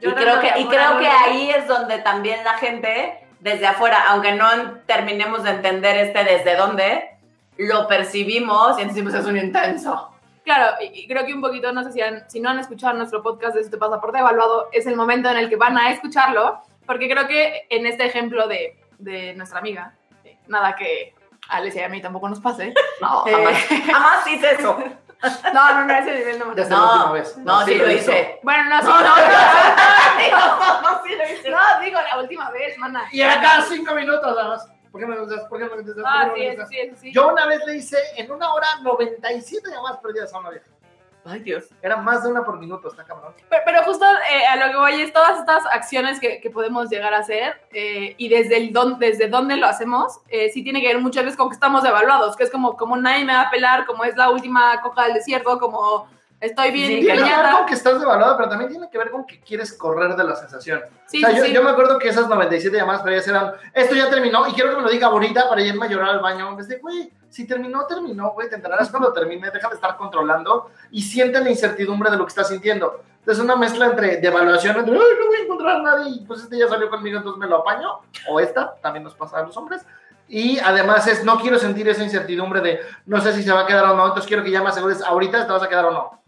Yo 0.00 0.10
y 0.10 0.14
creo 0.14 0.40
que, 0.40 0.52
y 0.60 0.66
creo 0.66 0.98
que 0.98 1.06
ahí 1.06 1.50
es 1.50 1.66
donde 1.66 1.98
también 1.98 2.44
la 2.44 2.54
gente, 2.54 3.26
desde 3.40 3.66
afuera, 3.66 4.04
aunque 4.08 4.32
no 4.32 4.46
terminemos 4.86 5.42
de 5.42 5.50
entender 5.50 5.96
este 5.96 6.24
desde 6.24 6.56
dónde, 6.56 7.10
lo 7.58 7.86
percibimos 7.88 8.78
y 8.78 8.82
entonces 8.82 9.02
pues, 9.02 9.14
es 9.14 9.24
un 9.26 9.36
intenso. 9.38 10.10
Claro, 10.44 10.76
y, 10.80 11.08
creo 11.08 11.24
que 11.26 11.34
un 11.34 11.40
poquito, 11.40 11.72
no 11.72 11.82
sé 11.82 11.92
si, 11.92 12.00
han- 12.00 12.28
si 12.30 12.38
no 12.40 12.50
han 12.50 12.58
escuchado 12.58 12.94
nuestro 12.94 13.22
podcast 13.22 13.54
de 13.56 13.62
este 13.62 13.78
pasaporte 13.78 14.18
evaluado, 14.18 14.68
es 14.72 14.86
el 14.86 14.94
momento 14.96 15.28
en 15.30 15.38
el 15.38 15.48
que 15.48 15.56
van 15.56 15.76
a 15.78 15.90
escucharlo, 15.90 16.60
porque 16.86 17.08
creo 17.10 17.26
que 17.26 17.66
en 17.70 17.86
este 17.86 18.04
ejemplo 18.06 18.46
de, 18.46 18.78
de 18.98 19.34
nuestra 19.34 19.58
amiga, 19.58 19.94
eh, 20.24 20.36
nada 20.46 20.76
que 20.76 21.14
a 21.48 21.56
Alesia 21.56 21.82
y 21.82 21.84
a 21.84 21.88
mí 21.88 22.00
tampoco 22.00 22.28
nos 22.28 22.40
pase. 22.40 22.74
No, 23.00 23.26
Eh, 23.26 23.32
jamás, 23.32 23.56
jamás 23.86 24.26
hice 24.28 24.50
eso. 24.52 24.78
No, 25.52 25.74
no, 25.74 25.84
no, 25.84 25.94
ese 25.94 26.14
nivel 26.14 26.38
no. 26.38 26.54
Desde 26.54 26.70
No, 26.70 26.76
la 26.76 26.92
última 26.92 27.12
vez. 27.12 27.36
No, 27.38 27.64
sí, 27.64 27.74
lo 27.74 27.90
hice. 27.90 28.40
Bueno, 28.42 28.64
no, 28.70 28.80
sí, 28.80 28.86
No, 28.86 29.00
no, 29.00 29.08
no, 29.08 29.16
no, 30.30 30.58
no, 30.58 30.82
no, 30.82 31.02
sí 31.04 31.14
lo 31.14 31.24
hice. 31.24 31.50
no, 31.50 31.80
digo, 31.80 31.98
la 32.00 32.18
última 32.20 32.50
vez, 32.50 32.78
mana. 32.78 33.04
Y 33.12 33.20
era 33.20 33.40
cada 33.40 33.62
cinco 33.62 33.94
minutos, 33.94 34.34
nada 34.36 34.48
más. 34.48 34.68
¿Por 34.90 35.00
qué 35.02 35.06
me 35.06 35.16
contestas? 35.16 35.48
¿Por 35.48 35.58
qué 35.58 35.64
me 35.64 36.02
Ah, 36.06 36.30
sí, 36.34 36.40
me 36.56 36.66
sí, 36.66 36.78
eso 36.78 36.96
sí. 36.96 37.12
Yo 37.12 37.28
una 37.28 37.44
vez 37.46 37.60
le 37.66 37.76
hice 37.76 37.98
en 38.16 38.30
una 38.32 38.54
hora 38.54 38.66
97 38.80 39.70
llamadas 39.70 39.98
perdidas 39.98 40.32
a 40.32 40.38
una 40.38 40.50
vieja. 40.50 40.66
Ay, 41.28 41.40
Dios. 41.40 41.64
Era 41.82 41.96
más 41.96 42.22
de 42.22 42.30
una 42.30 42.44
por 42.44 42.58
minuto, 42.58 42.88
está 42.88 43.04
cabrón. 43.04 43.32
Pero, 43.48 43.62
pero 43.64 43.82
justo 43.82 44.04
eh, 44.04 44.46
a 44.46 44.56
lo 44.56 44.72
que 44.72 44.78
voy 44.78 45.00
es 45.00 45.12
todas 45.12 45.38
estas 45.40 45.64
acciones 45.66 46.20
que, 46.20 46.40
que 46.40 46.50
podemos 46.50 46.88
llegar 46.88 47.14
a 47.14 47.18
hacer 47.18 47.60
eh, 47.72 48.14
y 48.16 48.28
desde, 48.28 48.56
el 48.58 48.72
don, 48.72 48.98
desde 48.98 49.28
dónde 49.28 49.56
lo 49.56 49.66
hacemos, 49.66 50.20
eh, 50.28 50.50
sí 50.50 50.62
tiene 50.62 50.80
que 50.80 50.88
ver 50.88 51.00
muchas 51.00 51.24
veces 51.24 51.36
con 51.36 51.48
que 51.48 51.54
estamos 51.54 51.82
devaluados, 51.82 52.36
que 52.36 52.44
es 52.44 52.50
como, 52.50 52.76
como 52.76 52.96
nadie 52.96 53.24
me 53.24 53.32
va 53.32 53.42
a 53.42 53.50
pelar, 53.50 53.86
como 53.86 54.04
es 54.04 54.16
la 54.16 54.30
última 54.30 54.80
coca 54.80 55.04
del 55.04 55.14
desierto, 55.14 55.58
como 55.58 56.08
estoy 56.40 56.70
bien 56.70 56.88
Sí, 56.88 57.00
Tiene 57.00 57.24
que 57.24 57.36
ver 57.36 57.50
con 57.52 57.66
que 57.66 57.74
estás 57.74 57.98
devaluado, 57.98 58.36
pero 58.36 58.48
también 58.48 58.70
tiene 58.70 58.88
que 58.90 58.98
ver 58.98 59.10
con 59.10 59.26
que 59.26 59.40
quieres 59.40 59.72
correr 59.72 60.14
de 60.14 60.24
la 60.24 60.36
sensación. 60.36 60.80
Sí, 61.06 61.24
o 61.24 61.28
sea, 61.28 61.42
sí, 61.42 61.48
yo, 61.48 61.54
yo 61.54 61.62
me 61.62 61.70
acuerdo 61.70 61.98
que 61.98 62.08
esas 62.08 62.28
97 62.28 62.76
llamadas 62.76 63.02
perdidas 63.02 63.26
eran, 63.28 63.52
esto 63.72 63.94
ya 63.94 64.10
terminó 64.10 64.46
y 64.46 64.52
quiero 64.52 64.70
que 64.70 64.76
me 64.76 64.82
lo 64.82 64.90
diga 64.90 65.08
ahorita 65.08 65.48
para 65.48 65.62
irme 65.62 65.86
a 65.86 65.88
llorar 65.88 66.10
al 66.10 66.20
baño. 66.20 66.54
Vez 66.54 66.68
de, 66.68 66.78
güey, 66.78 67.10
si 67.36 67.46
terminó, 67.46 67.86
terminó, 67.86 68.30
güey, 68.30 68.48
te 68.48 68.54
enterarás 68.54 68.88
cuando 68.88 69.12
termine, 69.12 69.50
deja 69.50 69.68
de 69.68 69.74
estar 69.74 69.94
controlando 69.98 70.70
y 70.90 71.02
siente 71.02 71.38
la 71.38 71.50
incertidumbre 71.50 72.10
de 72.10 72.16
lo 72.16 72.24
que 72.24 72.30
estás 72.30 72.48
sintiendo. 72.48 73.02
Entonces, 73.18 73.44
una 73.44 73.56
mezcla 73.56 73.88
entre 73.88 74.16
devaluación, 74.22 74.74
entre, 74.74 74.94
ay, 74.94 75.02
no 75.20 75.26
voy 75.26 75.36
a 75.36 75.42
encontrar 75.42 75.76
a 75.76 75.82
nadie, 75.82 76.12
y 76.12 76.20
pues 76.24 76.40
este 76.40 76.58
ya 76.58 76.66
salió 76.66 76.88
conmigo, 76.88 77.18
entonces 77.18 77.38
me 77.38 77.46
lo 77.46 77.56
apaño, 77.56 78.00
o 78.30 78.40
esta, 78.40 78.76
también 78.76 79.04
nos 79.04 79.14
pasa 79.14 79.38
a 79.38 79.42
los 79.42 79.54
hombres. 79.54 79.84
Y 80.26 80.58
además 80.60 81.06
es, 81.08 81.24
no 81.24 81.38
quiero 81.38 81.58
sentir 81.58 81.86
esa 81.90 82.02
incertidumbre 82.02 82.62
de, 82.62 82.80
no 83.04 83.20
sé 83.20 83.34
si 83.34 83.42
se 83.42 83.52
va 83.52 83.60
a 83.60 83.66
quedar 83.66 83.84
o 83.84 83.94
no, 83.94 84.04
entonces 84.04 84.26
quiero 84.26 84.42
que 84.42 84.50
ya 84.50 84.62
me 84.62 84.70
asegures 84.70 85.02
ahorita 85.02 85.46
te 85.46 85.52
vas 85.52 85.62
a 85.62 85.68
quedar 85.68 85.84
o 85.84 85.90
no. 85.90 86.22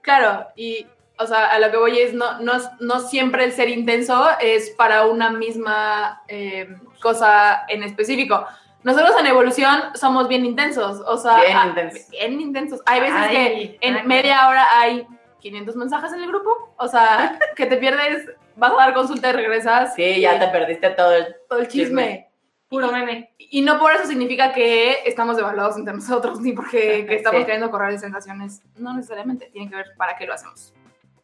Claro, 0.00 0.46
y 0.54 0.86
o 1.18 1.26
sea, 1.26 1.46
a 1.46 1.58
lo 1.58 1.72
que 1.72 1.76
voy 1.76 1.98
es, 1.98 2.14
no, 2.14 2.38
no, 2.38 2.52
no 2.78 3.00
siempre 3.00 3.42
el 3.42 3.50
ser 3.50 3.68
intenso 3.68 4.28
es 4.40 4.70
para 4.70 5.06
una 5.06 5.30
misma 5.30 6.22
eh, 6.28 6.68
cosa 7.00 7.64
en 7.66 7.82
específico. 7.82 8.46
Nosotros 8.84 9.14
en 9.18 9.26
evolución 9.26 9.80
somos 9.94 10.28
bien 10.28 10.44
intensos, 10.44 11.00
o 11.06 11.16
sea, 11.16 11.40
Bien 11.40 11.56
ah, 11.56 11.66
intensos. 11.68 12.10
bien 12.10 12.40
intensos. 12.40 12.80
Hay 12.86 13.00
veces 13.00 13.16
Ay, 13.18 13.34
que 13.36 13.78
en 13.80 13.96
ay. 13.96 14.06
media 14.06 14.46
hora 14.48 14.66
hay 14.78 15.06
500 15.40 15.74
mensajes 15.76 16.12
en 16.12 16.20
el 16.22 16.28
grupo, 16.28 16.74
o 16.78 16.86
sea, 16.86 17.38
que 17.56 17.66
te 17.66 17.76
pierdes, 17.78 18.28
vas 18.56 18.72
a 18.72 18.76
dar 18.76 18.94
consulta 18.94 19.30
y 19.30 19.32
regresas. 19.32 19.94
Sí, 19.94 20.20
ya 20.20 20.38
te 20.38 20.48
perdiste 20.48 20.90
todo 20.90 21.12
el... 21.14 21.34
todo 21.48 21.58
el 21.60 21.68
chisme. 21.68 22.02
chisme. 22.02 22.30
Puro 22.68 22.90
meme. 22.92 23.34
Y 23.38 23.62
no 23.62 23.78
por 23.78 23.92
eso 23.92 24.06
significa 24.06 24.52
que 24.52 24.98
estamos 25.06 25.36
devaluados 25.36 25.76
entre 25.78 25.94
nosotros, 25.94 26.40
ni 26.42 26.52
porque 26.52 27.06
que 27.06 27.14
estamos 27.16 27.40
Sí. 27.40 27.46
queriendo 27.46 27.70
correr 27.70 27.92
de 27.92 27.98
sensaciones. 27.98 28.62
No 28.76 28.94
necesariamente, 28.94 29.46
tiene 29.52 29.70
que 29.70 29.76
ver 29.76 29.86
para 29.96 30.16
qué 30.16 30.26
lo 30.26 30.34
hacemos. 30.34 30.74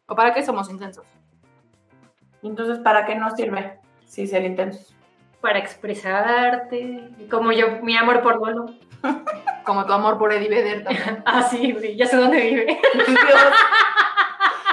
O 0.07 0.15
para 0.15 0.33
qué 0.33 0.43
somos 0.43 0.69
intensos. 0.69 1.05
Entonces, 2.43 2.79
¿para 2.79 3.05
qué 3.05 3.15
nos 3.15 3.33
sirve? 3.35 3.79
Sí, 4.05 4.25
ser 4.27 4.43
intensos. 4.45 4.95
Para 5.41 5.59
expresarte. 5.59 7.09
Como 7.29 7.51
yo, 7.51 7.79
mi 7.81 7.97
amor 7.97 8.21
por 8.21 8.37
Bolo. 8.39 8.73
Como 9.65 9.85
tu 9.85 9.93
amor 9.93 10.17
por 10.17 10.31
Eddie 10.31 10.49
Vedder 10.49 10.83
también. 10.83 11.23
Ah, 11.25 11.41
sí, 11.43 11.71
güey, 11.71 11.95
ya 11.95 12.05
sé 12.05 12.17
dónde 12.17 12.39
vive. 12.39 12.65
Dios. 12.65 13.53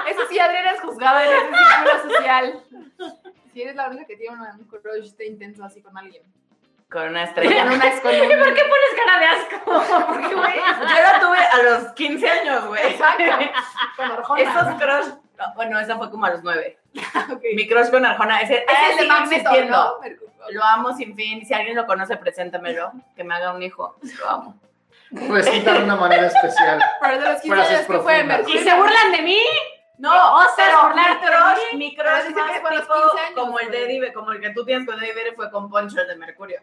Eso 0.08 0.20
sí, 0.28 0.38
Adriana 0.38 0.72
es 0.72 0.80
juzgada 0.80 1.24
en 1.24 1.32
ese 1.32 1.46
círculo 1.48 2.14
social. 2.14 2.62
Si 3.52 3.62
eres 3.62 3.76
la 3.76 3.88
única 3.88 4.06
que 4.06 4.16
tiene 4.16 4.34
una- 4.36 4.54
un 4.58 4.64
crush 4.66 5.12
de 5.16 5.26
intenso 5.26 5.64
así 5.64 5.80
con 5.82 5.96
alguien. 5.96 6.22
Con 6.90 7.02
una 7.08 7.20
Con 7.20 7.28
estrella. 7.44 7.62
una 7.64 7.70
con 7.78 7.80
un- 7.80 7.90
¿Por 8.44 8.54
qué 8.54 8.62
pones 8.62 8.94
cara 8.96 9.18
de 9.18 9.26
asco? 9.26 10.06
Porque, 10.06 10.34
güey, 10.34 10.54
Yo 10.56 11.02
la 11.02 11.20
tuve 11.20 11.38
a 11.38 11.62
los 11.62 11.92
15 11.92 12.28
años, 12.30 12.66
güey. 12.66 12.86
Exacto. 12.86 13.24
Con 13.96 14.10
Arjona. 14.10 14.42
Esos 14.42 14.74
crush... 14.80 15.14
no, 15.38 15.54
bueno, 15.54 15.78
esa 15.80 15.96
fue 15.98 16.10
como 16.10 16.26
a 16.26 16.30
los 16.30 16.42
9. 16.42 16.78
Ok. 17.32 17.42
Mi 17.54 17.68
crush 17.68 17.90
con 17.90 18.04
Arjona, 18.06 18.40
ese, 18.40 18.64
Ese 18.64 18.64
ese 18.72 18.90
el 18.92 18.98
sigue 18.98 19.08
Magneto, 19.08 19.34
existiendo. 19.34 19.76
¿no? 19.76 20.27
Lo 20.50 20.64
amo 20.64 20.94
sin 20.96 21.14
fin. 21.14 21.44
Si 21.46 21.52
alguien 21.54 21.76
lo 21.76 21.86
conoce, 21.86 22.16
preséntamelo. 22.16 22.92
Que 23.16 23.24
me 23.24 23.34
haga 23.34 23.52
un 23.52 23.62
hijo. 23.62 23.96
Lo 24.18 24.28
amo. 24.28 24.60
Recita 25.10 25.72
de 25.74 25.84
una 25.84 25.96
manera 25.96 26.26
especial. 26.26 26.82
Pero 27.00 27.20
de 27.20 27.32
los 27.32 27.40
15 27.40 27.48
Frases 27.56 27.76
años 27.76 27.86
que 27.86 27.98
fue. 27.98 28.44
¿Y 28.54 28.58
se 28.58 28.74
burlan 28.74 29.12
de 29.12 29.22
mí? 29.22 29.38
No, 29.98 30.38
mi 30.38 30.44
burlarte 30.88 31.26
de 31.26 31.32
crush, 31.32 31.76
mi 31.76 31.96
crush 31.96 32.34
más 32.34 32.60
fue 32.60 32.70
a 32.70 32.74
los 32.74 32.82
tipo 32.82 32.94
15 32.94 33.20
años, 33.20 33.32
como 33.34 33.58
el 33.58 33.70
de. 33.70 33.84
Eddie, 33.84 34.12
como 34.12 34.30
el 34.32 34.40
que 34.40 34.50
tú 34.50 34.64
tienes 34.64 34.86
con 34.86 34.96
Eddie 35.02 35.12
Vedder 35.12 35.34
fue 35.34 35.50
con 35.50 35.68
Poncho, 35.68 36.00
el 36.00 36.06
de 36.06 36.16
Mercurio. 36.16 36.60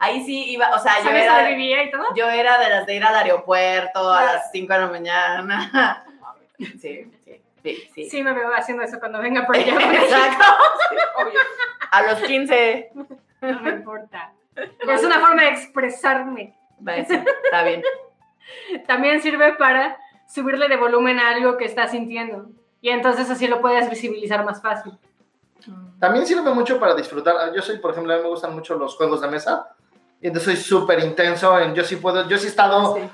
Ahí 0.00 0.24
sí 0.24 0.50
iba, 0.50 0.74
o 0.74 0.78
sea, 0.80 0.98
yo 0.98 1.04
¿Sabes 1.04 1.22
era, 1.22 1.36
dónde 1.36 1.50
vivía 1.54 1.84
y 1.84 1.90
todo? 1.92 2.04
yo 2.16 2.28
era 2.28 2.58
de 2.58 2.68
las 2.68 2.84
de 2.84 2.96
ir 2.96 3.04
al 3.04 3.14
aeropuerto 3.14 4.12
a 4.12 4.24
las 4.24 4.50
5 4.50 4.72
de 4.72 4.78
la 4.80 4.86
mañana. 4.88 6.04
Sí, 6.56 7.10
sí, 7.24 7.42
sí, 7.64 7.90
sí. 7.94 8.10
Sí, 8.10 8.22
me 8.22 8.32
veo 8.32 8.48
haciendo 8.54 8.84
eso 8.84 9.00
cuando 9.00 9.20
venga 9.20 9.44
por 9.44 9.56
allá. 9.56 9.74
Exacto. 9.74 10.44
Obvio. 11.18 11.40
A 11.94 12.02
los 12.02 12.20
15. 12.20 12.92
No 13.40 13.60
me 13.60 13.70
importa. 13.70 14.32
Es 14.56 15.02
una 15.02 15.18
forma 15.18 15.42
de 15.42 15.48
expresarme. 15.48 16.54
Va, 16.86 16.94
sí, 17.04 17.20
está 17.44 17.64
bien. 17.64 17.82
También 18.86 19.20
sirve 19.20 19.54
para 19.54 19.96
subirle 20.28 20.68
de 20.68 20.76
volumen 20.76 21.18
a 21.18 21.30
algo 21.30 21.56
que 21.56 21.64
estás 21.64 21.90
sintiendo. 21.90 22.46
Y 22.80 22.90
entonces 22.90 23.28
así 23.30 23.48
lo 23.48 23.60
puedes 23.60 23.90
visibilizar 23.90 24.44
más 24.44 24.62
fácil. 24.62 24.96
También 25.98 26.24
sirve 26.26 26.54
mucho 26.54 26.78
para 26.78 26.94
disfrutar. 26.94 27.52
Yo 27.52 27.62
soy, 27.62 27.78
por 27.78 27.92
ejemplo, 27.92 28.12
a 28.12 28.16
mí 28.16 28.22
me 28.22 28.28
gustan 28.28 28.54
mucho 28.54 28.76
los 28.76 28.96
juegos 28.96 29.20
de 29.22 29.28
mesa. 29.28 29.74
Y 30.20 30.28
entonces 30.28 30.54
soy 30.54 30.62
súper 30.62 31.00
intenso 31.00 31.58
en, 31.58 31.74
yo 31.74 31.82
sí 31.82 31.96
puedo, 31.96 32.28
yo 32.28 32.38
sí 32.38 32.46
he 32.46 32.50
estado 32.50 32.94
Sí. 32.94 33.10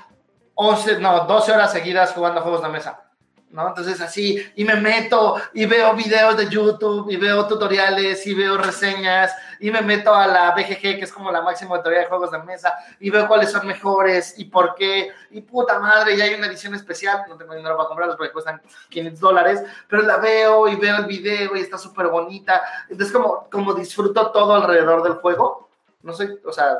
11, 0.53 0.99
no, 0.99 1.25
12 1.25 1.51
horas 1.53 1.71
seguidas 1.71 2.13
jugando 2.13 2.41
juegos 2.41 2.61
de 2.61 2.69
mesa. 2.69 3.10
¿No? 3.51 3.67
Entonces 3.67 3.99
así, 4.01 4.43
y 4.55 4.63
me 4.63 4.75
meto 4.75 5.35
y 5.53 5.65
veo 5.65 5.93
videos 5.93 6.37
de 6.37 6.47
YouTube 6.47 7.11
y 7.11 7.17
veo 7.17 7.47
tutoriales 7.47 8.25
y 8.25 8.33
veo 8.33 8.57
reseñas 8.57 9.35
y 9.59 9.69
me 9.69 9.81
meto 9.81 10.13
a 10.13 10.25
la 10.25 10.51
BGG, 10.51 10.81
que 10.81 11.01
es 11.01 11.13
como 11.13 11.31
la 11.31 11.41
máxima 11.41 11.75
autoridad 11.75 12.01
de 12.01 12.07
juegos 12.07 12.31
de 12.31 12.39
mesa, 12.39 12.73
y 12.99 13.09
veo 13.09 13.27
cuáles 13.27 13.51
son 13.51 13.67
mejores 13.67 14.33
y 14.39 14.45
por 14.45 14.73
qué, 14.75 15.11
y 15.29 15.41
puta 15.41 15.79
madre, 15.79 16.17
ya 16.17 16.23
hay 16.23 16.33
una 16.33 16.47
edición 16.47 16.73
especial, 16.73 17.25
no 17.27 17.37
tengo 17.37 17.53
dinero 17.53 17.77
para 17.77 17.87
comprarlos 17.87 18.15
porque 18.15 18.31
cuestan 18.33 18.61
500 18.89 19.19
dólares, 19.19 19.63
pero 19.87 20.01
la 20.01 20.17
veo 20.17 20.67
y 20.67 20.75
veo 20.77 20.97
el 20.97 21.05
video 21.05 21.55
y 21.55 21.59
está 21.59 21.77
súper 21.77 22.07
bonita. 22.07 22.61
Entonces 22.89 23.13
como, 23.13 23.47
como 23.49 23.73
disfruto 23.73 24.31
todo 24.31 24.55
alrededor 24.55 25.03
del 25.03 25.13
juego. 25.13 25.69
No 26.01 26.13
soy, 26.13 26.39
o 26.43 26.51
sea, 26.51 26.79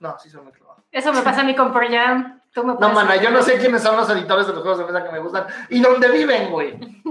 no, 0.00 0.18
sí 0.18 0.28
soy 0.28 0.42
muy 0.42 0.52
clavado. 0.52 0.82
Eso 0.90 1.12
me 1.12 1.22
pasa 1.22 1.42
a 1.42 1.44
mí 1.44 1.54
con 1.54 1.72
Pearl. 1.72 2.42
Tú 2.54 2.62
me 2.62 2.74
No, 2.74 2.90
mana, 2.90 3.16
yo 3.16 3.32
no 3.32 3.42
sé 3.42 3.58
quiénes 3.58 3.82
son 3.82 3.96
los 3.96 4.08
editores 4.08 4.46
de 4.46 4.52
los 4.52 4.62
juegos 4.62 4.78
de 4.78 4.84
mesa 4.84 5.04
que 5.04 5.10
me 5.10 5.18
gustan 5.18 5.46
y 5.68 5.80
dónde 5.80 6.08
viven, 6.10 6.50
güey. 6.50 6.78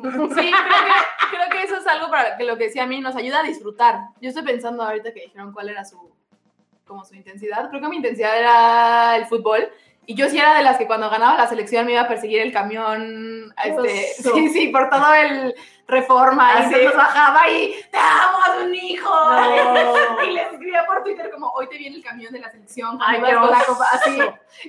Sí, 0.00 0.08
creo 0.08 0.30
que, 0.32 1.36
creo 1.36 1.50
que 1.50 1.62
eso 1.62 1.76
es 1.76 1.86
algo 1.86 2.08
para 2.08 2.38
que 2.38 2.44
lo 2.44 2.56
que 2.56 2.64
decía 2.64 2.84
a 2.84 2.86
mí 2.86 3.02
nos 3.02 3.16
ayuda 3.16 3.40
a 3.40 3.42
disfrutar. 3.42 4.00
Yo 4.18 4.30
estoy 4.30 4.42
pensando 4.42 4.82
ahorita 4.82 5.12
que 5.12 5.24
dijeron 5.24 5.52
cuál 5.52 5.68
era 5.68 5.84
su, 5.84 6.10
como 6.86 7.04
su 7.04 7.14
intensidad. 7.14 7.68
Creo 7.68 7.82
que 7.82 7.88
mi 7.88 7.96
intensidad 7.96 8.38
era 8.38 9.16
el 9.16 9.26
fútbol. 9.26 9.70
Y 10.10 10.14
yo 10.16 10.28
sí 10.28 10.36
era 10.36 10.54
de 10.54 10.64
las 10.64 10.76
que 10.76 10.88
cuando 10.88 11.08
ganaba 11.08 11.36
la 11.36 11.46
selección 11.46 11.86
me 11.86 11.92
iba 11.92 12.00
a 12.00 12.08
perseguir 12.08 12.40
el 12.40 12.52
camión, 12.52 13.54
este, 13.62 14.08
sí, 14.20 14.48
sí, 14.48 14.66
por 14.66 14.90
todo 14.90 15.14
el 15.14 15.54
reforma. 15.86 16.50
Ah, 16.52 16.58
y 16.58 16.62
¿sí? 16.64 16.74
entonces 16.74 16.96
bajaba 16.96 17.48
y 17.48 17.76
te 17.92 17.96
amo 17.96 18.38
a 18.44 18.64
un 18.64 18.74
hijo. 18.74 19.08
No. 19.08 20.24
Y 20.26 20.32
les 20.32 20.50
escribía 20.50 20.84
por 20.84 21.04
Twitter 21.04 21.30
como, 21.30 21.50
hoy 21.50 21.68
te 21.68 21.78
viene 21.78 21.94
el 21.94 22.02
camión 22.02 22.32
de 22.32 22.40
la 22.40 22.50
selección. 22.50 22.98
Ay, 23.00 23.20
con 23.20 23.52
la 23.52 23.62
copa", 23.64 23.86
así. 23.92 24.18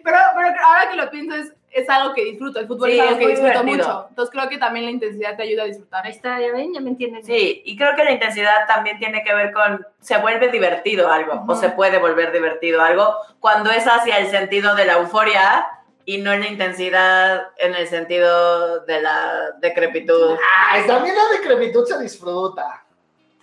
Pero, 0.04 0.18
pero 0.36 0.64
ahora 0.64 0.90
que 0.92 0.96
lo 0.96 1.10
pienso 1.10 1.36
es, 1.36 1.52
es 1.72 1.90
algo 1.90 2.14
que 2.14 2.24
disfruto. 2.26 2.60
El 2.60 2.68
fútbol 2.68 2.90
Sí, 2.92 2.96
es 3.00 3.02
algo 3.02 3.12
es 3.14 3.18
que 3.20 3.28
disfruto 3.32 3.64
divertido. 3.64 3.88
mucho. 3.88 4.06
Entonces 4.10 4.32
creo 4.34 4.50
que 4.50 4.58
también 4.58 4.86
la 4.86 4.92
intensidad 4.92 5.36
te 5.38 5.44
ayuda 5.44 5.64
a 5.64 5.66
disfrutar. 5.66 6.06
Ahí 6.06 6.12
está, 6.12 6.40
ya 6.40 6.52
ven, 6.52 6.74
ya 6.74 6.82
me 6.82 6.90
entienden. 6.90 7.24
Sí, 7.24 7.62
y 7.66 7.78
creo 7.78 7.96
que 7.96 8.04
la 8.04 8.12
intensidad 8.12 8.68
también 8.68 8.98
tiene 9.00 9.24
que 9.24 9.34
ver 9.34 9.52
con, 9.54 9.86
se 10.00 10.18
vuelve 10.18 10.50
divertido 10.50 11.12
algo, 11.12 11.34
o 11.34 11.44
Ujú. 11.52 11.56
se 11.56 11.70
puede 11.70 11.98
volver 11.98 12.32
divertido 12.32 12.82
algo, 12.82 13.16
cuando 13.40 13.72
es 13.72 13.86
hacia 13.86 14.18
el 14.20 14.28
sentido 14.28 14.76
de 14.76 14.86
la 14.86 14.94
euforia 14.94 15.66
y 16.06 16.18
no 16.18 16.34
en 16.34 16.42
la 16.42 16.48
intensidad 16.48 17.48
en 17.58 17.76
el 17.76 17.88
sentido 17.88 18.82
de 18.86 19.02
la 19.02 19.52
decrepitud. 19.60 20.36
Ay, 20.70 20.86
también 20.88 21.16
la 21.16 21.38
decrepitud 21.38 21.86
se 21.86 22.00
disfruta. 22.02 22.84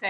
Sí. 0.00 0.06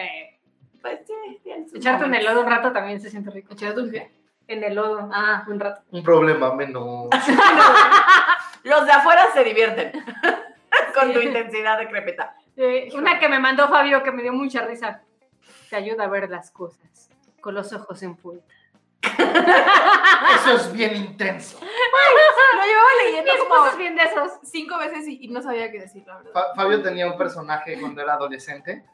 Pues 0.80 1.00
sí, 1.06 1.40
Echarte 1.74 2.04
en 2.06 2.14
el 2.14 2.24
lodo 2.24 2.40
un 2.42 2.46
rato 2.46 2.72
también 2.72 3.00
se 3.00 3.10
siente 3.10 3.30
rico. 3.30 3.52
¿Echarte 3.52 3.80
un 3.80 3.90
qué? 3.90 4.10
En 4.48 4.64
el 4.64 4.74
lodo. 4.74 5.08
Ah. 5.12 5.44
un 5.46 5.60
rato. 5.60 5.82
Un 5.90 6.02
problema 6.02 6.52
menos. 6.54 7.08
Los 8.64 8.84
de 8.86 8.92
afuera 8.92 9.26
se 9.32 9.44
divierten 9.44 9.92
con 10.94 11.12
tu 11.12 11.20
intensidad 11.20 11.78
decrépita. 11.78 12.34
Eh, 12.56 12.88
una 12.94 13.18
que 13.20 13.28
me 13.28 13.38
mandó 13.38 13.68
Fabio 13.68 14.02
que 14.02 14.10
me 14.10 14.22
dio 14.22 14.32
mucha 14.32 14.62
risa. 14.62 15.02
Te 15.70 15.76
ayuda 15.76 16.04
a 16.04 16.08
ver 16.08 16.28
las 16.28 16.50
cosas 16.50 17.08
con 17.40 17.54
los 17.54 17.72
ojos 17.72 18.02
en 18.02 18.16
punta. 18.16 18.44
Eso 19.18 20.52
es 20.56 20.72
bien 20.72 20.96
intenso. 20.96 21.58
Lo 21.60 22.64
llevaba 22.64 22.88
leyendo 23.04 23.32
como 23.48 23.66
es 23.66 23.76
bien 23.76 23.94
de 23.94 24.02
esos. 24.02 24.32
cinco 24.42 24.76
veces 24.78 25.06
y, 25.06 25.24
y 25.24 25.28
no 25.28 25.40
sabía 25.40 25.70
qué 25.70 25.80
decir, 25.80 26.04
la 26.06 26.16
verdad. 26.16 26.32
Fa- 26.32 26.54
Fabio 26.56 26.82
tenía 26.82 27.06
un 27.06 27.16
personaje 27.16 27.78
cuando 27.80 28.02
era 28.02 28.14
adolescente. 28.14 28.84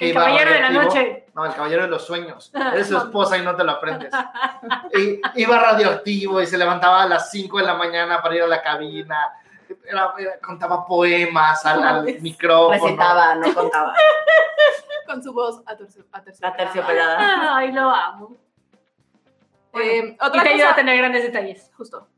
Que 0.00 0.08
El 0.08 0.14
caballero 0.14 0.50
de 0.50 0.60
la 0.60 0.70
noche. 0.70 1.26
No, 1.34 1.44
el 1.44 1.52
caballero 1.52 1.82
de 1.82 1.88
los 1.88 2.06
sueños. 2.06 2.50
Eres 2.72 2.88
su 2.88 2.96
esposa 2.96 3.36
y 3.36 3.42
no 3.42 3.54
te 3.54 3.64
lo 3.64 3.72
aprendes. 3.72 4.10
Y, 4.96 5.20
iba 5.42 5.58
radioactivo 5.58 6.40
y 6.40 6.46
se 6.46 6.56
levantaba 6.56 7.02
a 7.02 7.06
las 7.06 7.30
5 7.30 7.58
de 7.58 7.64
la 7.64 7.74
mañana 7.74 8.20
para 8.22 8.34
ir 8.34 8.42
a 8.42 8.46
la 8.46 8.62
cabina. 8.62 9.30
Era- 9.86 10.14
era- 10.18 10.38
contaba 10.40 10.86
poemas 10.86 11.64
al, 11.66 11.84
al 11.84 12.04
micrófono. 12.20 12.82
Recitaba, 12.82 13.34
no 13.34 13.52
contaba. 13.54 13.94
Con 15.06 15.22
su 15.22 15.32
voz 15.34 15.62
atercio- 15.66 16.06
aterciopelada. 16.12 16.54
Aterciopelada. 16.54 17.56
Ay, 17.56 17.72
lo 17.72 17.90
amo. 17.90 18.36
Eh, 19.74 20.16
y 20.18 20.24
otra 20.24 20.42
te 20.42 20.48
ayuda 20.48 20.70
a 20.70 20.74
tener 20.74 20.96
grandes 20.96 21.22
detalles. 21.24 21.70
justo. 21.76 22.08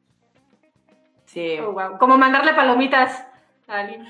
Sí. 1.26 1.58
Oh, 1.60 1.72
wow. 1.72 1.98
Como 1.98 2.16
mandarle 2.16 2.54
palomitas 2.54 3.26
a 3.66 3.80
alguien. 3.80 4.06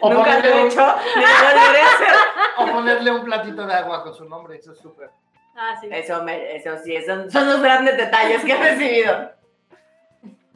O 0.00 0.10
Nunca 0.10 0.36
lo 0.36 0.40
ponerle, 0.42 0.50
he 0.50 0.62
un, 0.62 0.68
hecho, 0.68 0.94
ni 1.16 1.22
lo 1.22 1.28
volveré 1.28 1.82
a 1.82 1.86
hacer. 1.86 2.14
o 2.58 2.66
ponerle 2.66 3.10
un 3.10 3.24
platito 3.24 3.66
de 3.66 3.74
agua 3.74 4.02
con 4.02 4.14
su 4.14 4.24
nombre, 4.24 4.56
eso 4.56 4.72
es 4.72 4.78
súper. 4.78 5.10
Ah, 5.56 5.74
sí. 5.80 5.88
Eso, 5.90 6.22
me, 6.22 6.56
eso 6.56 6.70
sí, 6.82 6.96
son, 7.04 7.30
son 7.30 7.46
los 7.46 7.60
grandes 7.60 7.96
detalles 7.96 8.42
que 8.44 8.52
he 8.52 8.56
recibido. 8.56 9.32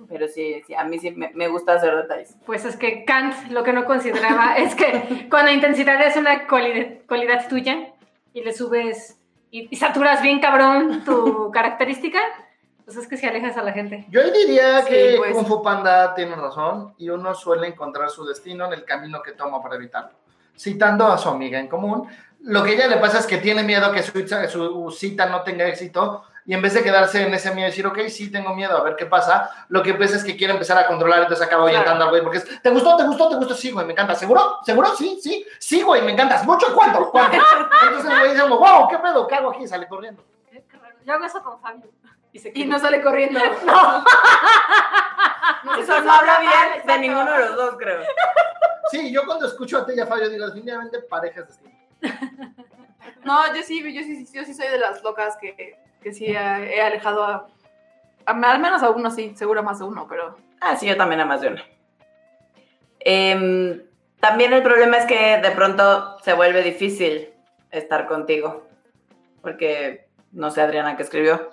Pero 0.09 0.29
sí, 0.29 0.63
sí, 0.67 0.75
a 0.75 0.85
mí 0.85 0.99
sí 0.99 1.11
me, 1.11 1.31
me 1.35 1.49
gusta 1.49 1.75
hacer 1.75 1.95
detalles. 1.97 2.37
Pues 2.47 2.65
es 2.65 2.77
que 2.77 3.05
Kant 3.05 3.51
lo 3.51 3.63
que 3.65 3.73
no 3.73 3.85
consideraba 3.85 4.57
es 4.57 4.75
que 4.75 5.27
cuando 5.31 5.51
intensidad 5.51 6.01
es 6.03 6.17
una 6.17 6.47
cualidad, 6.47 6.99
cualidad 7.09 7.49
tuya 7.49 7.93
y 8.33 8.43
le 8.43 8.53
subes 8.53 9.19
y, 9.51 9.69
y 9.71 9.77
saturas 9.77 10.21
bien 10.23 10.41
cabrón 10.41 11.05
tu 11.05 11.51
característica, 11.53 12.19
pues 12.85 12.97
es 12.97 13.07
que 13.09 13.17
si 13.17 13.27
alejas 13.27 13.57
a 13.57 13.63
la 13.63 13.73
gente. 13.73 14.05
Yo 14.11 14.23
diría 14.31 14.83
Sí, 14.83 14.89
que 14.89 15.15
pues. 15.19 15.33
Kung 15.35 15.47
Fu 15.47 15.63
Panda 15.63 16.15
tiene 16.15 16.35
razón 16.37 16.95
y 16.99 17.09
uno 17.11 17.35
suele 17.35 17.67
encontrar 17.69 18.11
su 18.11 18.25
destino 18.27 18.67
en 18.67 18.73
el 18.75 18.85
camino 18.85 19.23
que 19.23 19.33
toma 19.33 19.63
para 19.63 19.77
evitarlo. 19.77 20.13
Citando 20.57 21.07
a 21.07 21.19
su 21.19 21.29
amiga 21.29 21.59
en 21.59 21.69
común, 21.69 22.09
lo 22.41 22.63
que 22.63 22.75
ella 22.75 22.87
le 22.87 22.99
pasa 22.99 23.19
es 23.19 23.27
que 23.27 23.39
tiene 23.39 23.63
miedo 23.63 23.91
que 23.91 24.03
su, 24.03 24.27
su 24.29 24.91
cita 24.91 25.27
no 25.27 25.43
tenga 25.43 25.67
éxito 25.67 26.25
y 26.47 26.53
en 26.53 26.61
vez 26.61 26.75
de 26.75 26.83
quedarse 26.83 27.27
en 27.27 27.33
ese 27.33 27.53
miedo 27.55 27.69
y 27.69 27.71
decir, 27.71 27.87
ok, 27.87 28.01
sí 28.09 28.31
tengo 28.31 28.55
miedo, 28.55 28.77
a 28.77 28.83
ver 28.83 28.97
qué 28.97 29.07
pasa, 29.07 29.51
lo 29.69 29.83
que 29.83 29.95
pasa 29.95 30.17
es 30.17 30.23
que 30.25 30.37
quiere 30.37 30.53
empezar 30.53 30.77
a 30.77 30.87
controlar, 30.87 31.21
entonces 31.23 31.45
acaba 31.47 31.63
Claro. 31.65 31.79
orientando 31.79 32.05
al 32.05 32.11
güey 32.11 32.23
porque 32.23 32.37
es, 32.39 32.61
¿te 32.63 32.69
gustó, 32.71 32.97
te 32.99 33.05
gustó, 33.05 33.31
te 33.31 33.37
gustó? 33.37 33.55
Sí, 33.55 33.71
güey, 33.73 33.87
me 33.87 33.93
encanta. 33.95 34.15
¿Seguro? 34.15 34.59
¿Seguro? 34.63 34.89
Sí, 34.95 35.19
sí. 35.23 35.45
Sí, 35.59 35.81
güey, 35.83 36.03
me 36.03 36.13
encantas. 36.13 36.45
¿Mucho? 36.45 36.67
¿Cuánto? 36.75 37.11
¿Cuánto? 37.11 37.39
Entonces 37.89 38.11
el 38.13 38.19
güey 38.19 38.31
dice, 38.33 38.43
wow, 38.47 38.89
¿qué 38.91 38.99
pedo? 38.99 39.27
¿Qué 39.27 39.35
hago 39.37 39.51
aquí? 39.53 39.67
Sale 39.67 39.89
corriendo. 39.89 40.23
Yo 41.07 41.15
hago 41.15 41.25
eso 41.25 41.43
con 41.43 41.59
Fabio. 41.61 41.87
Y, 42.35 42.39
se 42.41 42.49
Y 42.51 42.53
queda. 42.53 42.67
no 42.67 42.79
sale 42.79 43.01
corriendo. 43.01 43.39
Eso 45.79 46.01
no 46.03 46.13
habla 46.13 46.41
bien 46.41 46.87
de 46.87 46.99
ninguno 46.99 47.31
de 47.33 47.39
los 47.39 47.57
dos, 47.57 47.77
creo. 47.79 48.03
Sí, 48.91 49.11
yo 49.13 49.25
cuando 49.25 49.47
escucho 49.47 49.79
a 49.79 49.87
Tella 49.87 50.05
Fabio 50.07 50.29
digo, 50.29 50.45
definitivamente 50.47 51.01
parejas 51.01 51.61
de. 51.63 51.71
No, 53.25 53.55
yo 53.55 53.63
sí, 53.63 53.81
yo 53.95 54.03
sí, 54.03 54.27
yo 54.35 54.45
sí 54.45 54.53
soy 54.53 54.69
de 54.69 54.79
las 54.79 55.03
locas 55.03 55.37
que, 55.41 55.79
que 56.03 56.13
sí 56.13 56.27
he, 56.27 56.83
alejado 56.83 57.25
a, 57.25 57.47
a- 58.27 58.33
Al 58.33 58.59
menos 58.61 58.83
a 58.83 58.91
uno 58.91 59.11
sí, 59.11 59.33
seguro 59.35 59.63
más 59.63 59.79
de 59.79 59.87
uno, 59.87 60.07
pero. 60.09 60.37
Ah, 60.61 60.77
sí, 60.77 60.87
yo 60.87 60.97
también 60.97 61.21
a 61.23 61.25
más 61.25 61.41
de 61.41 61.49
una. 61.49 61.65
Em, 63.01 63.83
también 64.21 64.53
el 64.53 64.63
problema 64.63 64.99
es 64.99 65.07
que 65.07 65.39
de 65.39 65.51
pronto 65.53 66.19
se 66.21 66.35
vuelve 66.35 66.63
difícil 66.63 67.33
estar 67.71 68.07
contigo. 68.07 68.67
Porque 69.41 70.07
no 70.33 70.51
sé, 70.51 70.61
Adriana, 70.63 70.97
¿qué 70.97 71.03
escribió? 71.03 71.51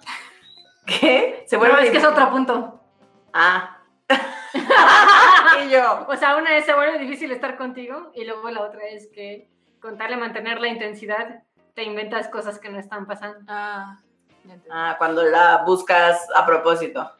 ¿Qué? 1.00 1.44
Se 1.48 1.58
vuelve 1.58 1.76
Bueno, 1.76 1.88
es 1.88 1.92
que 1.92 1.98
es 1.98 2.06
otro 2.06 2.30
punto. 2.30 2.82
Ah. 3.34 3.78
y 5.66 5.70
yo. 5.70 6.06
O 6.08 6.16
sea, 6.18 6.36
una 6.36 6.58
es 6.58 6.66
se 6.66 6.74
vuelve 6.74 7.00
difícil 7.00 7.32
estar 7.32 7.58
contigo 7.58 8.12
y 8.14 8.26
luego 8.26 8.50
la 8.50 8.62
otra 8.62 8.86
es 8.88 9.08
que 9.08 9.50
con 9.80 9.98
tal 9.98 10.12
de 10.12 10.18
mantener 10.18 10.60
la 10.60 10.68
intensidad 10.68 11.44
te 11.74 11.84
inventas 11.84 12.28
cosas 12.28 12.60
que 12.60 12.70
no 12.70 12.80
están 12.80 13.06
pasando. 13.06 13.40
Ah. 13.48 14.00
Ah, 14.72 14.96
cuando 14.98 15.24
la 15.24 15.64
buscas 15.66 16.28
a 16.36 16.46
propósito. 16.46 17.00
¿A 17.02 17.14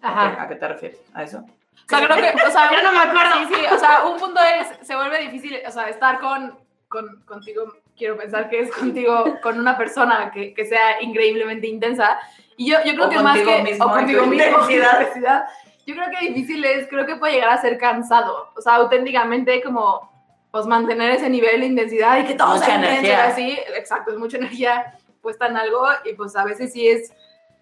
qué, 0.00 0.06
Ajá. 0.06 0.42
a 0.42 0.48
qué 0.48 0.56
te 0.56 0.68
refieres? 0.68 1.00
¿A 1.14 1.22
eso? 1.22 1.38
O 1.38 1.88
sea, 1.88 2.06
creo 2.06 2.16
que, 2.16 2.42
o 2.42 2.50
sea, 2.50 2.70
Ya 2.72 2.82
no 2.82 2.92
me 2.92 2.98
acuerdo. 2.98 3.34
Sí, 3.38 3.54
sí, 3.54 3.60
o 3.72 3.78
sea, 3.78 4.04
un 4.04 4.18
punto 4.18 4.40
es, 4.40 4.86
se 4.86 4.96
vuelve 4.96 5.18
difícil, 5.20 5.58
o 5.66 5.70
sea, 5.70 5.88
estar 5.88 6.18
con, 6.20 6.58
con, 6.88 7.22
contigo, 7.22 7.72
quiero 7.96 8.16
pensar 8.16 8.50
que 8.50 8.60
es 8.60 8.74
contigo, 8.74 9.38
con 9.42 9.58
una 9.58 9.78
persona 9.78 10.30
que, 10.32 10.52
que 10.52 10.64
sea 10.64 11.00
increíblemente 11.00 11.66
intensa. 11.66 12.18
Y 12.56 12.70
yo, 12.70 12.78
yo 12.84 12.94
creo 12.94 13.06
O 13.06 13.10
que 13.10 13.18
más 13.18 13.38
que, 13.38 13.62
mismo 13.62 13.84
o 13.84 13.90
contigo 13.90 14.26
mismo, 14.26 14.46
intensidad. 14.62 15.00
intensidad. 15.00 15.44
Yo 15.86 15.94
creo 15.94 16.06
que 16.10 16.28
difícil 16.28 16.64
es, 16.64 16.88
creo 16.88 17.06
que 17.06 17.16
puede 17.16 17.34
llegar 17.34 17.50
a 17.50 17.60
ser 17.60 17.78
cansado, 17.78 18.50
o 18.56 18.60
sea, 18.60 18.76
auténticamente 18.76 19.62
como, 19.62 20.10
pues 20.50 20.66
mantener 20.66 21.12
ese 21.12 21.30
nivel 21.30 21.60
de 21.60 21.66
intensidad 21.66 22.18
y 22.18 22.24
que 22.24 22.34
todo 22.34 22.54
Mucha 22.54 22.64
sea 22.66 22.74
energía. 22.76 23.26
así, 23.26 23.58
exacto, 23.76 24.10
es 24.10 24.18
mucha 24.18 24.38
energía 24.38 24.98
puesta 25.22 25.46
en 25.46 25.56
algo 25.56 25.86
y 26.04 26.14
pues 26.14 26.34
a 26.36 26.44
veces 26.44 26.72
sí 26.72 26.88
es 26.88 27.12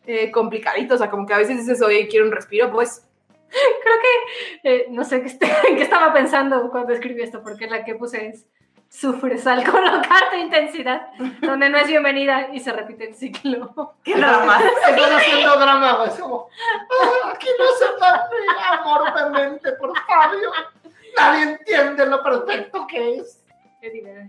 eh, 0.07 0.31
complicadito, 0.31 0.95
o 0.95 0.99
sea, 0.99 1.11
como 1.11 1.27
que 1.27 1.35
a 1.35 1.39
veces 1.39 1.59
dices, 1.59 1.83
oye, 1.83 2.09
quiero 2.09 2.27
un 2.27 2.33
respiro, 2.33 2.71
pues 2.71 3.07
Creo 3.83 3.97
que, 4.01 4.75
eh, 4.75 4.87
no 4.91 5.05
sé 5.05 5.23
qué 5.77 5.83
estaba 5.83 6.13
pensando 6.13 6.71
cuando 6.71 6.93
escribí 6.93 7.23
esto, 7.23 7.43
porque 7.43 7.67
la 7.67 7.85
que 7.85 7.95
puse 7.95 8.29
es, 8.29 8.47
sufres 8.99 9.45
al 9.47 9.65
colocarte 9.69 10.39
intensidad, 10.39 11.09
donde 11.41 11.69
no 11.69 11.79
es 11.79 11.87
bienvenida 11.89 12.49
y 12.53 12.61
se 12.61 12.73
repite 12.73 13.09
el 13.09 13.15
ciclo. 13.15 13.95
¿Qué 14.05 14.15
drama? 14.17 14.61
Están 14.89 15.13
haciendo 15.15 15.57
drama, 15.59 15.93
güey. 15.97 16.09
Es 16.11 16.15
como, 16.21 16.49
"Ah, 17.03 17.33
aquí 17.35 17.49
no 17.59 17.65
se 17.77 17.99
parte 17.99 18.37
amor 18.73 19.33
demente 19.33 19.73
por 19.73 19.93
Fabio. 20.07 20.51
Nadie 21.17 21.43
entiende 21.43 22.07
lo 22.07 22.23
perfecto 22.23 22.87
que 22.87 23.17
es. 23.17 23.45
Eddie 23.83 24.03
Vedder. 24.03 24.29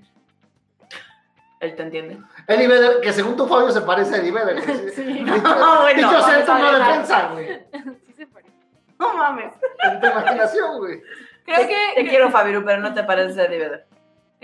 Él 1.61 1.75
te 1.75 1.83
entiende. 1.83 2.17
Eddie 2.47 2.67
Vedder, 2.67 3.01
que 3.01 3.13
según 3.13 3.37
tu 3.37 3.47
Fabio 3.47 3.71
se 3.71 3.81
parece 3.81 4.15
a 4.15 4.17
Eddie 4.17 4.31
Vedder. 4.31 4.61
güey. 4.61 4.89
Sí. 4.95 5.03
Dicho, 5.03 5.37
No, 5.43 5.81
bueno, 5.83 6.09
dicho 6.09 6.21
sea 6.23 6.37
dejar. 6.39 6.77
defensa, 6.77 7.29
güey. 7.33 7.47
Sí 8.07 8.13
se 8.17 8.27
parece. 8.27 8.51
No 8.99 9.13
mames. 9.13 9.53
En 9.83 9.99
tu 9.99 10.07
imaginación, 10.07 10.77
güey. 10.79 11.01
creo 11.45 11.67
que... 11.67 11.91
te 11.95 12.07
quiero, 12.07 12.29
Fabiru, 12.31 12.63
pero 12.65 12.81
no 12.81 12.93
te 12.93 13.03
pareces 13.03 13.37
a 13.37 13.43
Eddie 13.45 13.59
Vedder. 13.59 13.87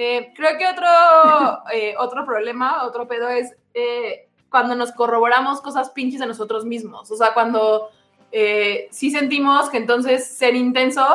Eh, 0.04 0.34
creo 0.36 0.58
que 0.58 0.66
otro, 0.66 0.88
eh, 1.72 1.94
otro 2.00 2.26
problema, 2.26 2.86
otro 2.86 3.08
pedo 3.08 3.30
es 3.30 3.54
eh, 3.76 4.30
cuando 4.50 4.74
nos 4.74 4.92
corroboramos 4.94 5.62
cosas 5.62 5.92
pinches 5.92 6.20
de 6.20 6.26
nosotros 6.26 6.66
mismos. 6.66 7.12
O 7.12 7.16
sea, 7.16 7.36
cuando 7.36 7.92
sí 8.90 9.12
sentimos 9.12 9.70
que 9.70 9.78
entonces 9.78 10.26
ser 10.26 10.56
intenso, 10.56 11.06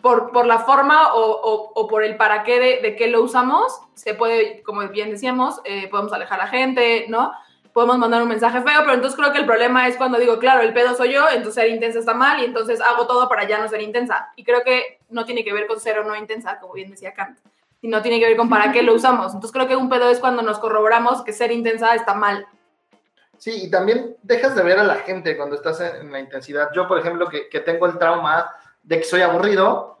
por, 0.00 0.32
por 0.32 0.46
la 0.46 0.60
forma 0.60 1.14
o, 1.14 1.86
por 1.86 2.02
el 2.02 2.16
para 2.16 2.44
qué 2.44 2.60
de, 2.60 2.80
de 2.80 2.96
qué 2.96 3.08
lo 3.08 3.22
usamos, 3.22 3.78
se 3.92 4.14
puede, 4.14 4.62
como 4.62 4.88
bien 4.88 5.10
decíamos, 5.10 5.60
podemos 5.90 6.14
alejar 6.14 6.40
a 6.40 6.46
gente, 6.46 7.06
¿no? 7.08 7.32
Podemos 7.74 7.98
mandar 7.98 8.22
un 8.22 8.28
mensaje 8.28 8.62
feo, 8.62 8.80
pero 8.82 8.94
entonces 8.94 9.18
creo 9.18 9.32
que 9.32 9.40
el 9.40 9.46
problema 9.46 9.88
es 9.88 9.96
cuando 9.96 10.16
digo, 10.16 10.38
claro, 10.38 10.62
el 10.62 10.72
pedo 10.72 10.94
soy 10.94 11.12
yo, 11.12 11.28
entonces 11.28 11.54
ser 11.54 11.68
intensa 11.68 11.98
está 11.98 12.14
mal 12.14 12.40
y 12.40 12.44
entonces 12.44 12.80
hago 12.80 13.08
todo 13.08 13.28
para 13.28 13.48
ya 13.48 13.58
no 13.58 13.68
ser 13.68 13.82
intensa. 13.82 14.32
Y 14.36 14.44
creo 14.44 14.62
que 14.62 15.00
no 15.08 15.24
tiene 15.24 15.44
que 15.44 15.52
ver 15.52 15.66
con 15.66 15.80
ser 15.80 15.98
o 15.98 16.04
no 16.04 16.14
intensa, 16.14 16.60
como 16.60 16.74
bien 16.74 16.92
decía 16.92 17.14
Kant, 17.14 17.36
sino 17.80 18.00
tiene 18.00 18.20
que 18.20 18.28
ver 18.28 18.36
con 18.36 18.48
para 18.48 18.70
qué 18.70 18.82
lo 18.82 18.94
usamos. 18.94 19.34
Entonces 19.34 19.50
creo 19.50 19.66
que 19.66 19.74
un 19.74 19.88
pedo 19.88 20.08
es 20.08 20.20
cuando 20.20 20.40
nos 20.40 20.60
corroboramos 20.60 21.22
que 21.22 21.32
ser 21.32 21.50
intensa 21.50 21.96
está 21.96 22.14
mal. 22.14 22.46
Sí, 23.38 23.64
y 23.64 23.70
también 23.70 24.16
dejas 24.22 24.54
de 24.54 24.62
ver 24.62 24.78
a 24.78 24.84
la 24.84 24.94
gente 24.94 25.36
cuando 25.36 25.56
estás 25.56 25.80
en, 25.80 26.12
la 26.12 26.20
intensidad. 26.20 26.70
Yo, 26.72 26.86
por 26.86 27.00
ejemplo, 27.00 27.28
que, 27.28 27.48
que 27.48 27.58
tengo 27.58 27.86
el 27.86 27.98
trauma 27.98 28.52
de 28.84 28.98
que 28.98 29.04
soy 29.04 29.22
aburrido, 29.22 29.93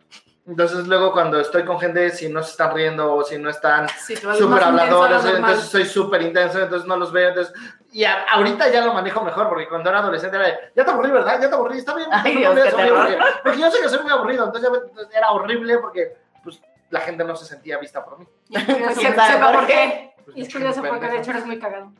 entonces 0.46 0.86
luego 0.86 1.12
cuando 1.12 1.40
estoy 1.40 1.64
con 1.64 1.80
gente, 1.80 2.10
si 2.10 2.28
no 2.28 2.42
se 2.42 2.50
están 2.50 2.74
riendo 2.74 3.14
o 3.14 3.24
si 3.24 3.38
no 3.38 3.48
están 3.50 3.88
Sí, 3.88 4.14
súper 4.16 4.38
lo 4.60 4.64
habladores, 4.66 5.24
entonces 5.24 5.64
soy 5.70 5.84
súper 5.86 6.22
intenso, 6.22 6.60
entonces 6.60 6.86
no 6.86 6.96
los 6.96 7.10
veo, 7.12 7.30
entonces... 7.30 7.54
Y 7.92 8.04
a- 8.04 8.24
ahorita 8.24 8.68
ya 8.68 8.84
lo 8.84 8.92
manejo 8.92 9.22
mejor, 9.22 9.48
porque 9.48 9.68
cuando 9.68 9.88
era 9.88 10.00
adolescente 10.00 10.36
era 10.36 10.46
de, 10.46 10.58
ya 10.76 10.84
te 10.84 10.90
aburrí, 10.90 11.10
¿verdad? 11.12 11.40
Ya 11.40 11.48
te 11.48 11.54
aburrí, 11.54 11.78
está 11.78 11.94
bien. 11.94 12.08
Ay, 12.10 12.34
no 12.34 12.40
Dios, 12.40 12.54
me 12.54 12.60
qué 12.62 12.66
digas, 12.66 12.74
soy 12.74 12.82
terror. 12.84 12.98
aburrido". 13.00 13.20
Porque 13.42 13.58
yo 13.60 13.70
sé 13.70 13.82
que 13.82 13.88
soy 13.88 14.02
muy 14.02 14.12
aburrido, 14.12 14.44
entonces 14.46 14.70
ya- 15.12 15.18
era 15.18 15.30
horrible 15.30 15.78
porque 15.78 16.16
pues, 16.42 16.60
la 16.90 17.00
gente 17.00 17.24
no 17.24 17.36
se 17.36 17.46
sentía 17.46 17.78
vista 17.78 18.04
por 18.04 18.18
mí. 18.18 18.26
Y 18.48 18.56
es 18.58 18.64
curioso, 18.64 19.00
¿Quién 19.00 19.14
sepa 19.14 19.52
por 19.52 19.66
qué. 19.66 20.14
Pues, 20.24 20.36
y 20.36 20.40
es 20.42 20.52
curioso 20.52 20.82
porque 20.82 21.06
de 21.08 21.18
hecho 21.18 21.30
eres 21.30 21.46
muy 21.46 21.58
cagado. 21.58 21.92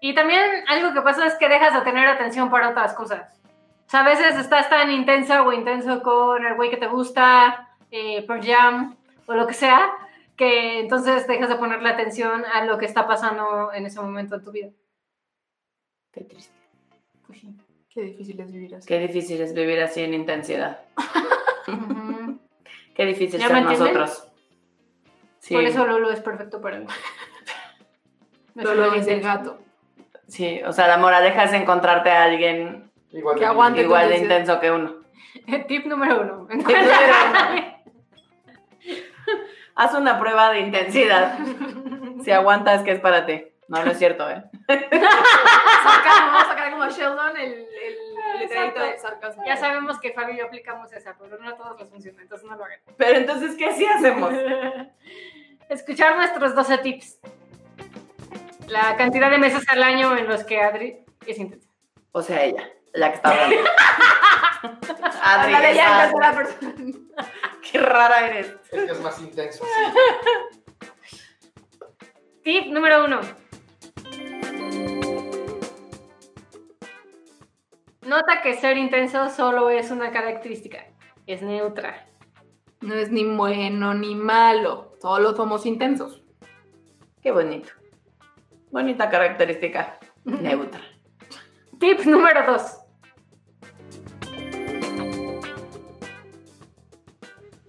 Y 0.00 0.14
también 0.14 0.42
algo 0.68 0.92
que 0.92 1.00
pasa 1.00 1.26
es 1.26 1.34
que 1.34 1.48
dejas 1.48 1.72
de 1.72 1.80
tener 1.80 2.06
atención 2.08 2.50
para 2.50 2.68
otras 2.70 2.92
cosas. 2.94 3.32
O 3.86 3.88
sea, 3.88 4.00
a 4.00 4.04
veces 4.04 4.36
estás 4.36 4.68
tan 4.68 4.90
intensa 4.90 5.42
o 5.42 5.52
intenso 5.52 6.02
con 6.02 6.44
el 6.44 6.54
güey 6.56 6.70
que 6.70 6.76
te 6.76 6.88
gusta, 6.88 7.68
eh, 7.92 8.26
por 8.26 8.44
jam 8.44 8.96
o 9.26 9.34
lo 9.34 9.46
que 9.46 9.54
sea, 9.54 9.92
que 10.36 10.80
entonces 10.80 11.26
dejas 11.28 11.48
de 11.48 11.56
ponerle 11.56 11.88
atención 11.88 12.44
a 12.44 12.64
lo 12.64 12.78
que 12.78 12.84
está 12.84 13.06
pasando 13.06 13.72
en 13.72 13.86
ese 13.86 14.00
momento 14.00 14.34
en 14.34 14.44
tu 14.44 14.50
vida. 14.50 14.70
Qué 16.12 16.24
triste. 16.24 16.52
Pues 17.26 17.40
sí. 17.40 17.56
Qué 17.88 18.02
difícil 18.02 18.40
es 18.40 18.52
vivir 18.52 18.74
así. 18.74 18.88
Qué 18.88 18.98
difícil 18.98 19.40
es 19.40 19.54
vivir 19.54 19.80
así 19.80 20.02
en 20.02 20.14
intensidad. 20.14 20.80
Qué 22.94 23.06
difícil 23.06 23.40
¿Ya 23.40 23.48
ser 23.48 23.62
nosotros. 23.62 24.28
Sí, 25.38 25.54
Por 25.54 25.64
eso 25.64 25.86
Lolo 25.86 26.10
es 26.10 26.20
perfecto 26.20 26.60
para 26.60 26.80
mí. 26.80 26.86
Suena 28.60 28.96
es 28.96 29.06
el 29.06 29.20
gato. 29.20 29.58
sí, 30.26 30.60
o 30.66 30.72
sea, 30.72 30.88
la 30.88 30.98
moraleja 30.98 31.44
es 31.44 31.52
encontrarte 31.52 32.10
a 32.10 32.24
alguien 32.24 32.85
Igual 33.12 33.34
Que 33.36 33.40
de- 33.40 33.46
aguante. 33.46 33.80
igual 33.82 34.08
de 34.08 34.18
intenso 34.18 34.60
que 34.60 34.70
uno. 34.70 34.96
Tip 35.68 35.86
número 35.86 36.20
uno. 36.22 36.48
Haz 39.74 39.94
una 39.94 40.18
prueba 40.18 40.50
de 40.52 40.60
intensidad. 40.60 41.38
Si 42.24 42.30
aguantas, 42.30 42.82
que 42.82 42.92
es 42.92 43.00
para 43.00 43.26
ti. 43.26 43.44
No, 43.68 43.84
no 43.84 43.90
es 43.90 43.98
cierto, 43.98 44.28
¿eh? 44.30 44.44
Sarcasmo, 44.68 46.26
vamos 46.26 46.42
a 46.44 46.48
sacar 46.48 46.70
como 46.70 46.88
Sheldon 46.88 47.36
el, 47.36 47.52
el 47.52 48.38
letrerito 48.38 48.80
de 48.80 48.96
sarcasmo. 48.98 49.42
Ya 49.44 49.56
sabemos 49.56 49.98
que 50.00 50.12
Fabio 50.12 50.34
y 50.34 50.38
yo 50.38 50.46
aplicamos 50.46 50.92
esa, 50.92 51.16
pero 51.18 51.36
no 51.38 51.48
a 51.50 51.56
todos 51.56 51.78
les 51.80 51.90
funciona, 51.90 52.22
entonces 52.22 52.48
no 52.48 52.54
lo 52.56 52.64
hagan. 52.64 52.78
Pero 52.96 53.18
entonces, 53.18 53.56
¿qué 53.56 53.72
sí 53.72 53.84
hacemos? 53.86 54.32
escuchar 55.68 56.16
nuestros 56.16 56.54
12 56.54 56.78
tips. 56.78 57.18
La 58.68 58.96
cantidad 58.96 59.30
de 59.30 59.38
meses 59.38 59.68
al 59.68 59.82
año 59.82 60.16
en 60.16 60.28
los 60.28 60.44
que 60.44 60.60
Adri 60.60 60.98
es 61.26 61.38
intensa. 61.38 61.68
O 62.12 62.22
sea, 62.22 62.44
ella, 62.44 62.68
la 62.96 63.10
que 63.10 63.16
está 63.16 63.30
hablando. 63.30 63.56
Adri, 65.22 65.54
Ándale, 65.54 65.74
ya, 65.74 66.12
persona. 66.34 66.74
qué 67.70 67.78
rara 67.78 68.28
eres. 68.28 68.54
Es 68.70 68.84
que 68.84 68.92
es 68.92 69.00
más 69.00 69.20
intenso. 69.20 69.64
Tip 72.42 72.66
número 72.66 73.04
uno. 73.04 73.20
Nota 78.02 78.40
que 78.42 78.54
ser 78.54 78.78
intenso 78.78 79.28
solo 79.30 79.68
es 79.68 79.90
una 79.90 80.12
característica, 80.12 80.86
es 81.26 81.42
neutra. 81.42 82.06
No 82.80 82.94
es 82.94 83.10
ni 83.10 83.24
bueno 83.24 83.94
ni 83.94 84.14
malo, 84.14 84.92
solo 85.02 85.34
somos 85.34 85.66
intensos. 85.66 86.22
Qué 87.20 87.32
bonito. 87.32 87.72
Bonita 88.70 89.10
característica. 89.10 89.98
Neutra. 90.24 90.80
Tip 91.80 92.04
número 92.04 92.52
dos. 92.52 92.78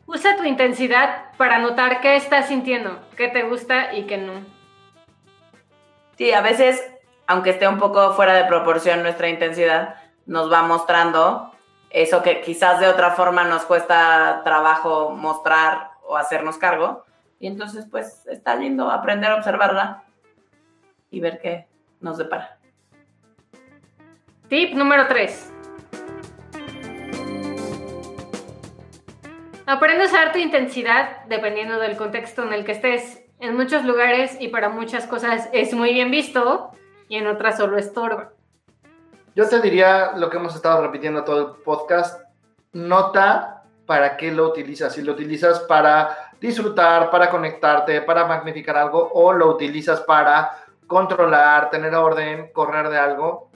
Usa 0.08 0.38
tu 0.38 0.46
intensidad 0.46 1.34
para 1.36 1.60
notar 1.60 2.00
qué 2.00 2.16
estás 2.16 2.48
sintiendo, 2.48 2.98
qué 3.18 3.28
te 3.28 3.44
gusta 3.44 3.94
y 3.94 4.04
qué 4.04 4.18
no. 4.18 4.42
Sí, 6.18 6.32
a 6.32 6.40
veces, 6.40 6.82
aunque 7.28 7.50
esté 7.50 7.68
un 7.68 7.78
poco 7.78 8.14
fuera 8.14 8.34
de 8.34 8.46
proporción 8.46 9.04
nuestra 9.04 9.28
intensidad, 9.28 9.96
nos 10.26 10.52
va 10.52 10.64
mostrando 10.64 11.52
eso 11.90 12.24
que 12.24 12.40
quizás 12.40 12.80
de 12.80 12.88
otra 12.88 13.12
forma 13.12 13.44
nos 13.44 13.64
cuesta 13.66 14.42
trabajo 14.46 15.12
mostrar 15.12 15.92
o 16.04 16.16
hacernos 16.16 16.58
cargo. 16.58 17.04
Y 17.40 17.48
entonces, 17.48 17.86
pues, 17.92 18.26
está 18.28 18.56
lindo 18.56 18.90
aprender 18.90 19.30
a 19.30 19.36
observarla 19.36 20.04
y 21.12 21.20
ver 21.20 21.40
qué 21.40 21.68
nos 22.00 22.18
depara. 22.18 22.58
Tip 24.48 24.74
número 24.74 25.08
3. 25.08 25.54
Aprende 29.70 30.06
a 30.06 30.08
usar 30.08 30.32
tu 30.32 30.40
intensidad 30.40 31.26
dependiendo 31.26 31.78
del 31.78 31.98
contexto 31.98 32.42
en 32.42 32.54
el 32.54 32.64
que 32.64 32.72
estés. 32.72 33.22
En 33.42 33.58
muchos 33.58 33.84
lugares 33.84 34.38
y 34.40 34.48
para 34.48 34.70
muchas 34.70 35.06
cosas 35.08 35.50
es 35.52 35.74
muy 35.74 35.92
bien 35.92 36.10
visto 36.10 36.72
y 37.10 37.18
en 37.18 37.28
otras 37.28 37.58
solo 37.58 37.78
estorba. 37.78 38.32
Yo 39.36 39.50
te 39.50 39.60
diría 39.60 40.14
lo 40.16 40.30
que 40.30 40.38
hemos 40.38 40.56
estado 40.56 40.82
repitiendo 40.82 41.26
todo 41.26 41.40
el 41.40 41.64
podcast. 41.64 42.22
Nota 42.72 43.66
para 43.86 44.16
qué 44.16 44.32
lo 44.32 44.48
utilizas. 44.48 44.94
Si 44.94 45.02
lo 45.02 45.12
utilizas 45.12 45.60
para 45.60 46.32
disfrutar, 46.40 47.12
para 47.12 47.30
conectarte, 47.30 48.02
para 48.04 48.26
magnificar 48.26 48.78
algo, 48.78 49.12
o 49.14 49.34
lo 49.34 49.50
utilizas 49.50 50.00
para 50.00 50.64
controlar, 50.88 51.70
tener 51.70 51.94
orden, 51.94 52.54
correr 52.54 52.88
de 52.88 52.98
algo. 52.98 53.52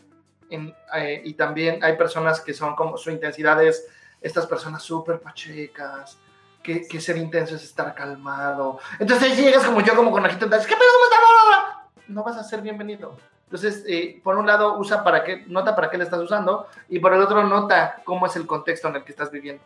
Eh, 0.50 1.22
y 1.24 1.36
también 1.36 1.82
hay 1.82 1.96
personas 1.96 2.42
que 2.42 2.54
son 2.54 2.76
como 2.76 2.98
su 2.98 3.12
intensidad 3.12 3.64
es 3.64 3.88
estas 4.22 4.46
personas 4.46 4.84
súper 4.84 5.20
pachecas, 5.20 6.18
que, 6.62 7.02
ser 7.02 7.18
intenso 7.18 7.56
es 7.56 7.64
estar 7.64 7.94
calmado. 7.96 8.80
Entonces 9.00 9.36
llegas 9.36 9.64
como 9.66 9.82
yo, 9.82 9.96
como 9.96 10.12
conejito, 10.12 10.46
entonces, 10.46 10.68
¿qué 10.68 10.76
pedo? 10.76 10.88
¿Cómo? 11.10 11.92
No 12.08 12.24
vas 12.24 12.38
a 12.38 12.44
ser 12.44 12.62
bienvenido. 12.62 13.18
Entonces, 13.46 13.84
eh, 13.88 14.22
por 14.24 14.38
un 14.38 14.46
lado, 14.46 14.78
usa 14.78 15.04
para 15.04 15.24
qué, 15.24 15.44
nota 15.48 15.76
para 15.76 15.90
qué 15.90 15.98
le 15.98 16.04
estás 16.04 16.20
usando, 16.22 16.68
y 16.88 17.00
por 17.00 17.14
el 17.14 17.22
otro, 17.22 17.44
nota 17.44 18.02
cómo 18.06 18.26
es 18.28 18.36
el 18.36 18.46
contexto 18.46 18.88
en 18.88 18.96
el 18.98 19.04
que 19.04 19.12
estás 19.12 19.32
viviendo. 19.32 19.64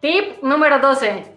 Tip 0.00 0.42
número 0.42 0.78
12. 0.78 1.34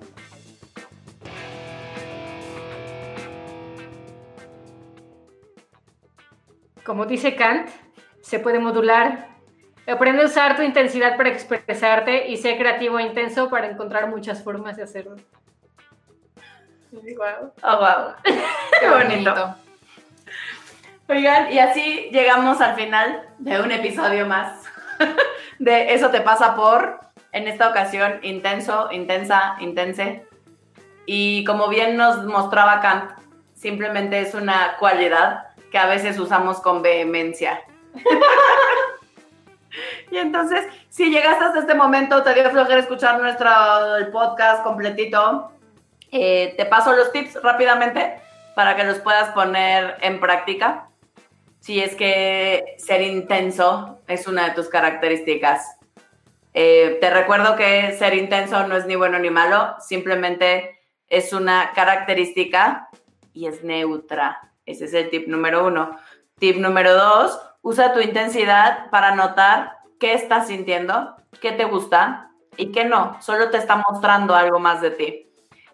Como 6.85 7.05
dice 7.05 7.35
Kant, 7.35 7.69
se 8.21 8.39
puede 8.39 8.59
modular. 8.59 9.30
Aprende 9.87 10.21
a 10.21 10.25
usar 10.25 10.55
tu 10.55 10.61
intensidad 10.61 11.17
para 11.17 11.29
expresarte 11.29 12.27
y 12.27 12.37
sé 12.37 12.57
creativo 12.57 12.99
e 12.99 13.03
intenso 13.03 13.49
para 13.49 13.67
encontrar 13.67 14.07
muchas 14.07 14.43
formas 14.43 14.77
de 14.77 14.83
hacerlo. 14.83 15.15
Guau. 16.91 17.53
Oh, 17.63 17.77
wow. 17.77 18.13
Qué 18.79 18.89
bonito. 18.89 19.55
Oigan, 21.07 21.51
y 21.51 21.59
así 21.59 22.09
llegamos 22.11 22.61
al 22.61 22.75
final 22.75 23.27
de 23.39 23.59
un 23.59 23.71
episodio 23.71 24.25
más 24.25 24.63
de 25.59 25.93
Eso 25.93 26.09
te 26.09 26.21
pasa 26.21 26.55
por, 26.55 26.99
en 27.31 27.47
esta 27.47 27.69
ocasión, 27.69 28.19
intenso, 28.21 28.89
intensa, 28.91 29.55
intense. 29.59 30.25
Y 31.05 31.43
como 31.45 31.67
bien 31.69 31.97
nos 31.97 32.23
mostraba 32.25 32.79
Kant, 32.81 33.11
simplemente 33.55 34.21
es 34.21 34.33
una 34.33 34.77
cualidad 34.77 35.47
que 35.71 35.77
a 35.77 35.87
veces 35.87 36.19
usamos 36.19 36.61
con 36.61 36.81
vehemencia. 36.81 37.61
y 40.11 40.17
entonces, 40.17 40.67
si 40.89 41.09
llegaste 41.09 41.45
hasta 41.45 41.59
este 41.59 41.73
momento, 41.73 42.21
te 42.21 42.33
dio 42.33 42.49
flojera 42.49 42.79
escuchar 42.79 43.19
nuestro 43.21 43.49
podcast 44.11 44.61
completito, 44.61 45.51
eh, 46.11 46.53
te 46.57 46.65
paso 46.65 46.93
los 46.93 47.13
tips 47.13 47.41
rápidamente 47.41 48.21
para 48.53 48.75
que 48.75 48.83
los 48.83 48.99
puedas 48.99 49.29
poner 49.29 49.95
en 50.01 50.19
práctica. 50.19 50.89
Si 51.61 51.79
es 51.79 51.95
que 51.95 52.75
ser 52.77 53.01
intenso 53.01 54.01
es 54.07 54.27
una 54.27 54.49
de 54.49 54.55
tus 54.55 54.67
características. 54.67 55.77
Eh, 56.53 56.97
te 56.99 57.09
recuerdo 57.09 57.55
que 57.55 57.93
ser 57.93 58.13
intenso 58.13 58.67
no 58.67 58.75
es 58.75 58.85
ni 58.85 58.95
bueno 58.95 59.17
ni 59.19 59.29
malo, 59.29 59.75
simplemente 59.79 60.79
es 61.07 61.31
una 61.31 61.71
característica 61.73 62.89
y 63.31 63.47
es 63.47 63.63
neutra. 63.63 64.51
Ese 64.65 64.85
es 64.85 64.93
el 64.93 65.09
tip 65.09 65.27
número 65.27 65.65
uno. 65.65 65.97
Tip 66.37 66.57
número 66.57 66.93
dos, 66.93 67.39
usa 67.61 67.93
tu 67.93 68.01
intensidad 68.01 68.89
para 68.89 69.15
notar 69.15 69.80
qué 70.01 70.15
estás 70.15 70.47
sintiendo, 70.47 71.15
qué 71.39 71.51
te 71.51 71.63
gusta 71.63 72.31
y 72.57 72.71
qué 72.71 72.85
no. 72.85 73.21
Solo 73.21 73.51
te 73.51 73.57
está 73.57 73.81
mostrando 73.87 74.35
algo 74.35 74.59
más 74.59 74.81
de 74.81 74.89
ti. 74.89 75.31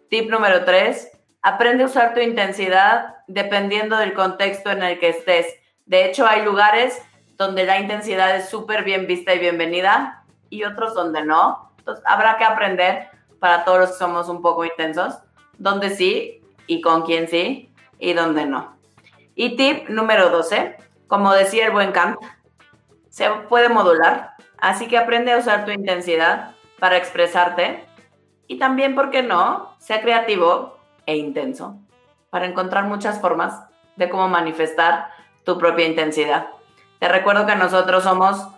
Tip 0.09 0.29
número 0.29 0.65
tres, 0.65 1.09
aprende 1.41 1.83
a 1.83 1.87
usar 1.87 2.13
tu 2.13 2.19
intensidad 2.19 3.15
dependiendo 3.27 3.95
del 3.95 4.13
contexto 4.13 4.69
en 4.69 4.83
el 4.83 4.99
que 4.99 5.09
estés. 5.09 5.47
De 5.85 6.05
hecho, 6.05 6.27
hay 6.27 6.43
lugares 6.43 7.01
donde 7.37 7.65
la 7.65 7.79
intensidad 7.79 8.35
es 8.35 8.49
súper 8.49 8.83
bien 8.83 9.07
vista 9.07 9.33
y 9.33 9.39
bienvenida 9.39 10.25
y 10.49 10.65
otros 10.65 10.93
donde 10.93 11.23
no. 11.23 11.71
Entonces, 11.77 12.03
habrá 12.05 12.37
que 12.37 12.43
aprender 12.43 13.07
para 13.39 13.63
todos 13.63 13.79
los 13.79 13.91
que 13.91 13.97
somos 13.97 14.27
un 14.27 14.41
poco 14.41 14.65
intensos, 14.65 15.19
donde 15.57 15.89
sí 15.89 16.41
y 16.67 16.81
con 16.81 17.03
quién 17.03 17.29
sí 17.29 17.71
y 17.97 18.11
donde 18.11 18.45
no. 18.45 18.75
Y 19.35 19.55
tip 19.55 19.87
número 19.87 20.29
12, 20.29 20.75
como 21.07 21.31
decía 21.31 21.67
el 21.67 21.71
buen 21.71 21.93
Kant, 21.93 22.17
se 23.17 23.31
puede 23.49 23.67
modular, 23.67 24.35
así 24.59 24.87
que 24.87 24.95
aprende 24.95 25.33
a 25.33 25.39
usar 25.39 25.65
tu 25.65 25.71
intensidad 25.71 26.51
para 26.77 26.97
expresarte 26.97 27.83
y 28.45 28.59
también, 28.59 28.93
¿por 28.93 29.09
qué 29.09 29.23
no? 29.23 29.73
Sea 29.79 30.01
creativo 30.01 30.77
e 31.07 31.15
intenso 31.15 31.79
para 32.29 32.45
encontrar 32.45 32.83
muchas 32.83 33.19
formas 33.19 33.59
de 33.95 34.07
cómo 34.07 34.29
manifestar 34.29 35.09
tu 35.45 35.57
propia 35.57 35.87
intensidad. 35.87 36.49
Te 36.99 37.09
recuerdo 37.09 37.47
que 37.47 37.55
nosotros 37.55 38.03
somos 38.03 38.49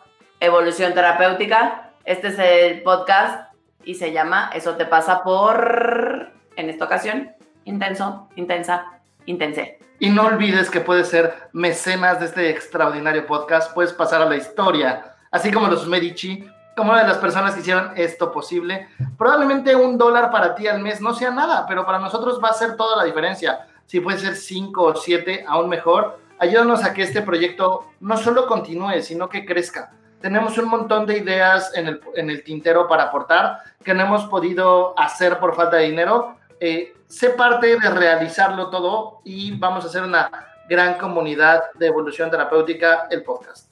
Evolución 0.42 0.94
Terapéutica. 0.94 1.94
Este 2.04 2.28
es 2.28 2.40
el 2.40 2.84
podcast 2.84 3.54
y 3.86 3.96
se 3.96 4.12
llama 4.12 4.50
Eso 4.54 4.76
te 4.76 4.86
pasa 4.86 5.24
por, 5.24 6.34
en 6.58 6.70
esta 6.70 6.84
ocasión, 6.84 7.32
intenso, 7.64 8.28
intensa, 8.36 8.99
intense. 9.26 9.80
Y 10.00 10.10
no 10.10 10.28
olvides 10.28 10.70
que 10.70 10.80
puedes 10.80 11.10
ser 11.10 11.50
mecenas 11.52 12.20
de 12.20 12.28
este 12.28 12.50
extraordinario 12.50 13.26
podcast, 13.26 13.74
puedes 13.74 13.92
pasar 13.94 14.22
a 14.22 14.30
la 14.30 14.38
historia, 14.38 15.16
así 15.32 15.52
como 15.52 15.68
los 15.68 15.88
Medici, 15.88 16.48
como 16.76 16.92
una 16.94 17.02
de 17.02 17.10
las 17.10 17.18
personas 17.18 17.54
que 17.54 17.60
hicieron 17.60 17.92
esto 17.98 18.32
posible. 18.32 18.88
Probablemente 19.18 19.76
un 19.76 19.98
dólar 19.98 20.32
para 20.32 20.56
ti 20.56 20.68
al 20.68 20.80
mes 20.80 21.02
no 21.02 21.14
sea 21.14 21.32
nada, 21.32 21.66
pero 21.68 21.86
para 21.86 22.00
nosotros 22.00 22.40
va 22.42 22.50
a 22.50 22.54
ser 22.54 22.78
toda 22.78 22.96
la 22.96 23.04
diferencia. 23.04 23.68
Si 23.86 24.00
puede 24.00 24.18
ser 24.18 24.36
cinco 24.36 24.84
o 24.84 24.96
siete, 24.96 25.44
aún 25.46 25.68
mejor. 25.68 26.20
Ayúdanos 26.40 26.86
a 26.86 26.94
que 26.94 27.02
este 27.02 27.22
proyecto 27.22 27.92
no 28.00 28.16
solo 28.16 28.48
continúe, 28.48 29.02
sino 29.02 29.28
que 29.28 29.46
crezca. 29.46 29.92
Tenemos 30.22 30.58
un 30.58 30.70
montón 30.70 31.06
de 31.06 31.18
ideas 31.18 31.76
en 31.76 31.88
el, 31.88 32.02
en 32.16 32.30
el 32.30 32.44
tintero 32.44 32.88
para 32.88 33.04
aportar 33.04 33.60
que 33.84 33.94
no 33.94 34.04
hemos 34.04 34.26
podido 34.26 34.98
hacer 34.98 35.40
por 35.40 35.56
falta 35.56 35.78
de 35.78 35.86
dinero. 35.86 36.38
Eh, 36.60 36.94
sé 37.08 37.32
parte 37.32 37.80
de 37.80 37.90
realizarlo 37.90 38.70
todo 38.70 39.22
y 39.24 39.58
vamos 39.58 39.86
a 39.86 39.88
hacer 39.88 40.04
una 40.04 40.30
gran 40.68 40.96
comunidad 40.96 41.64
de 41.76 41.88
evolución 41.88 42.30
terapéutica, 42.30 43.08
el 43.10 43.24
podcast. 43.24 43.72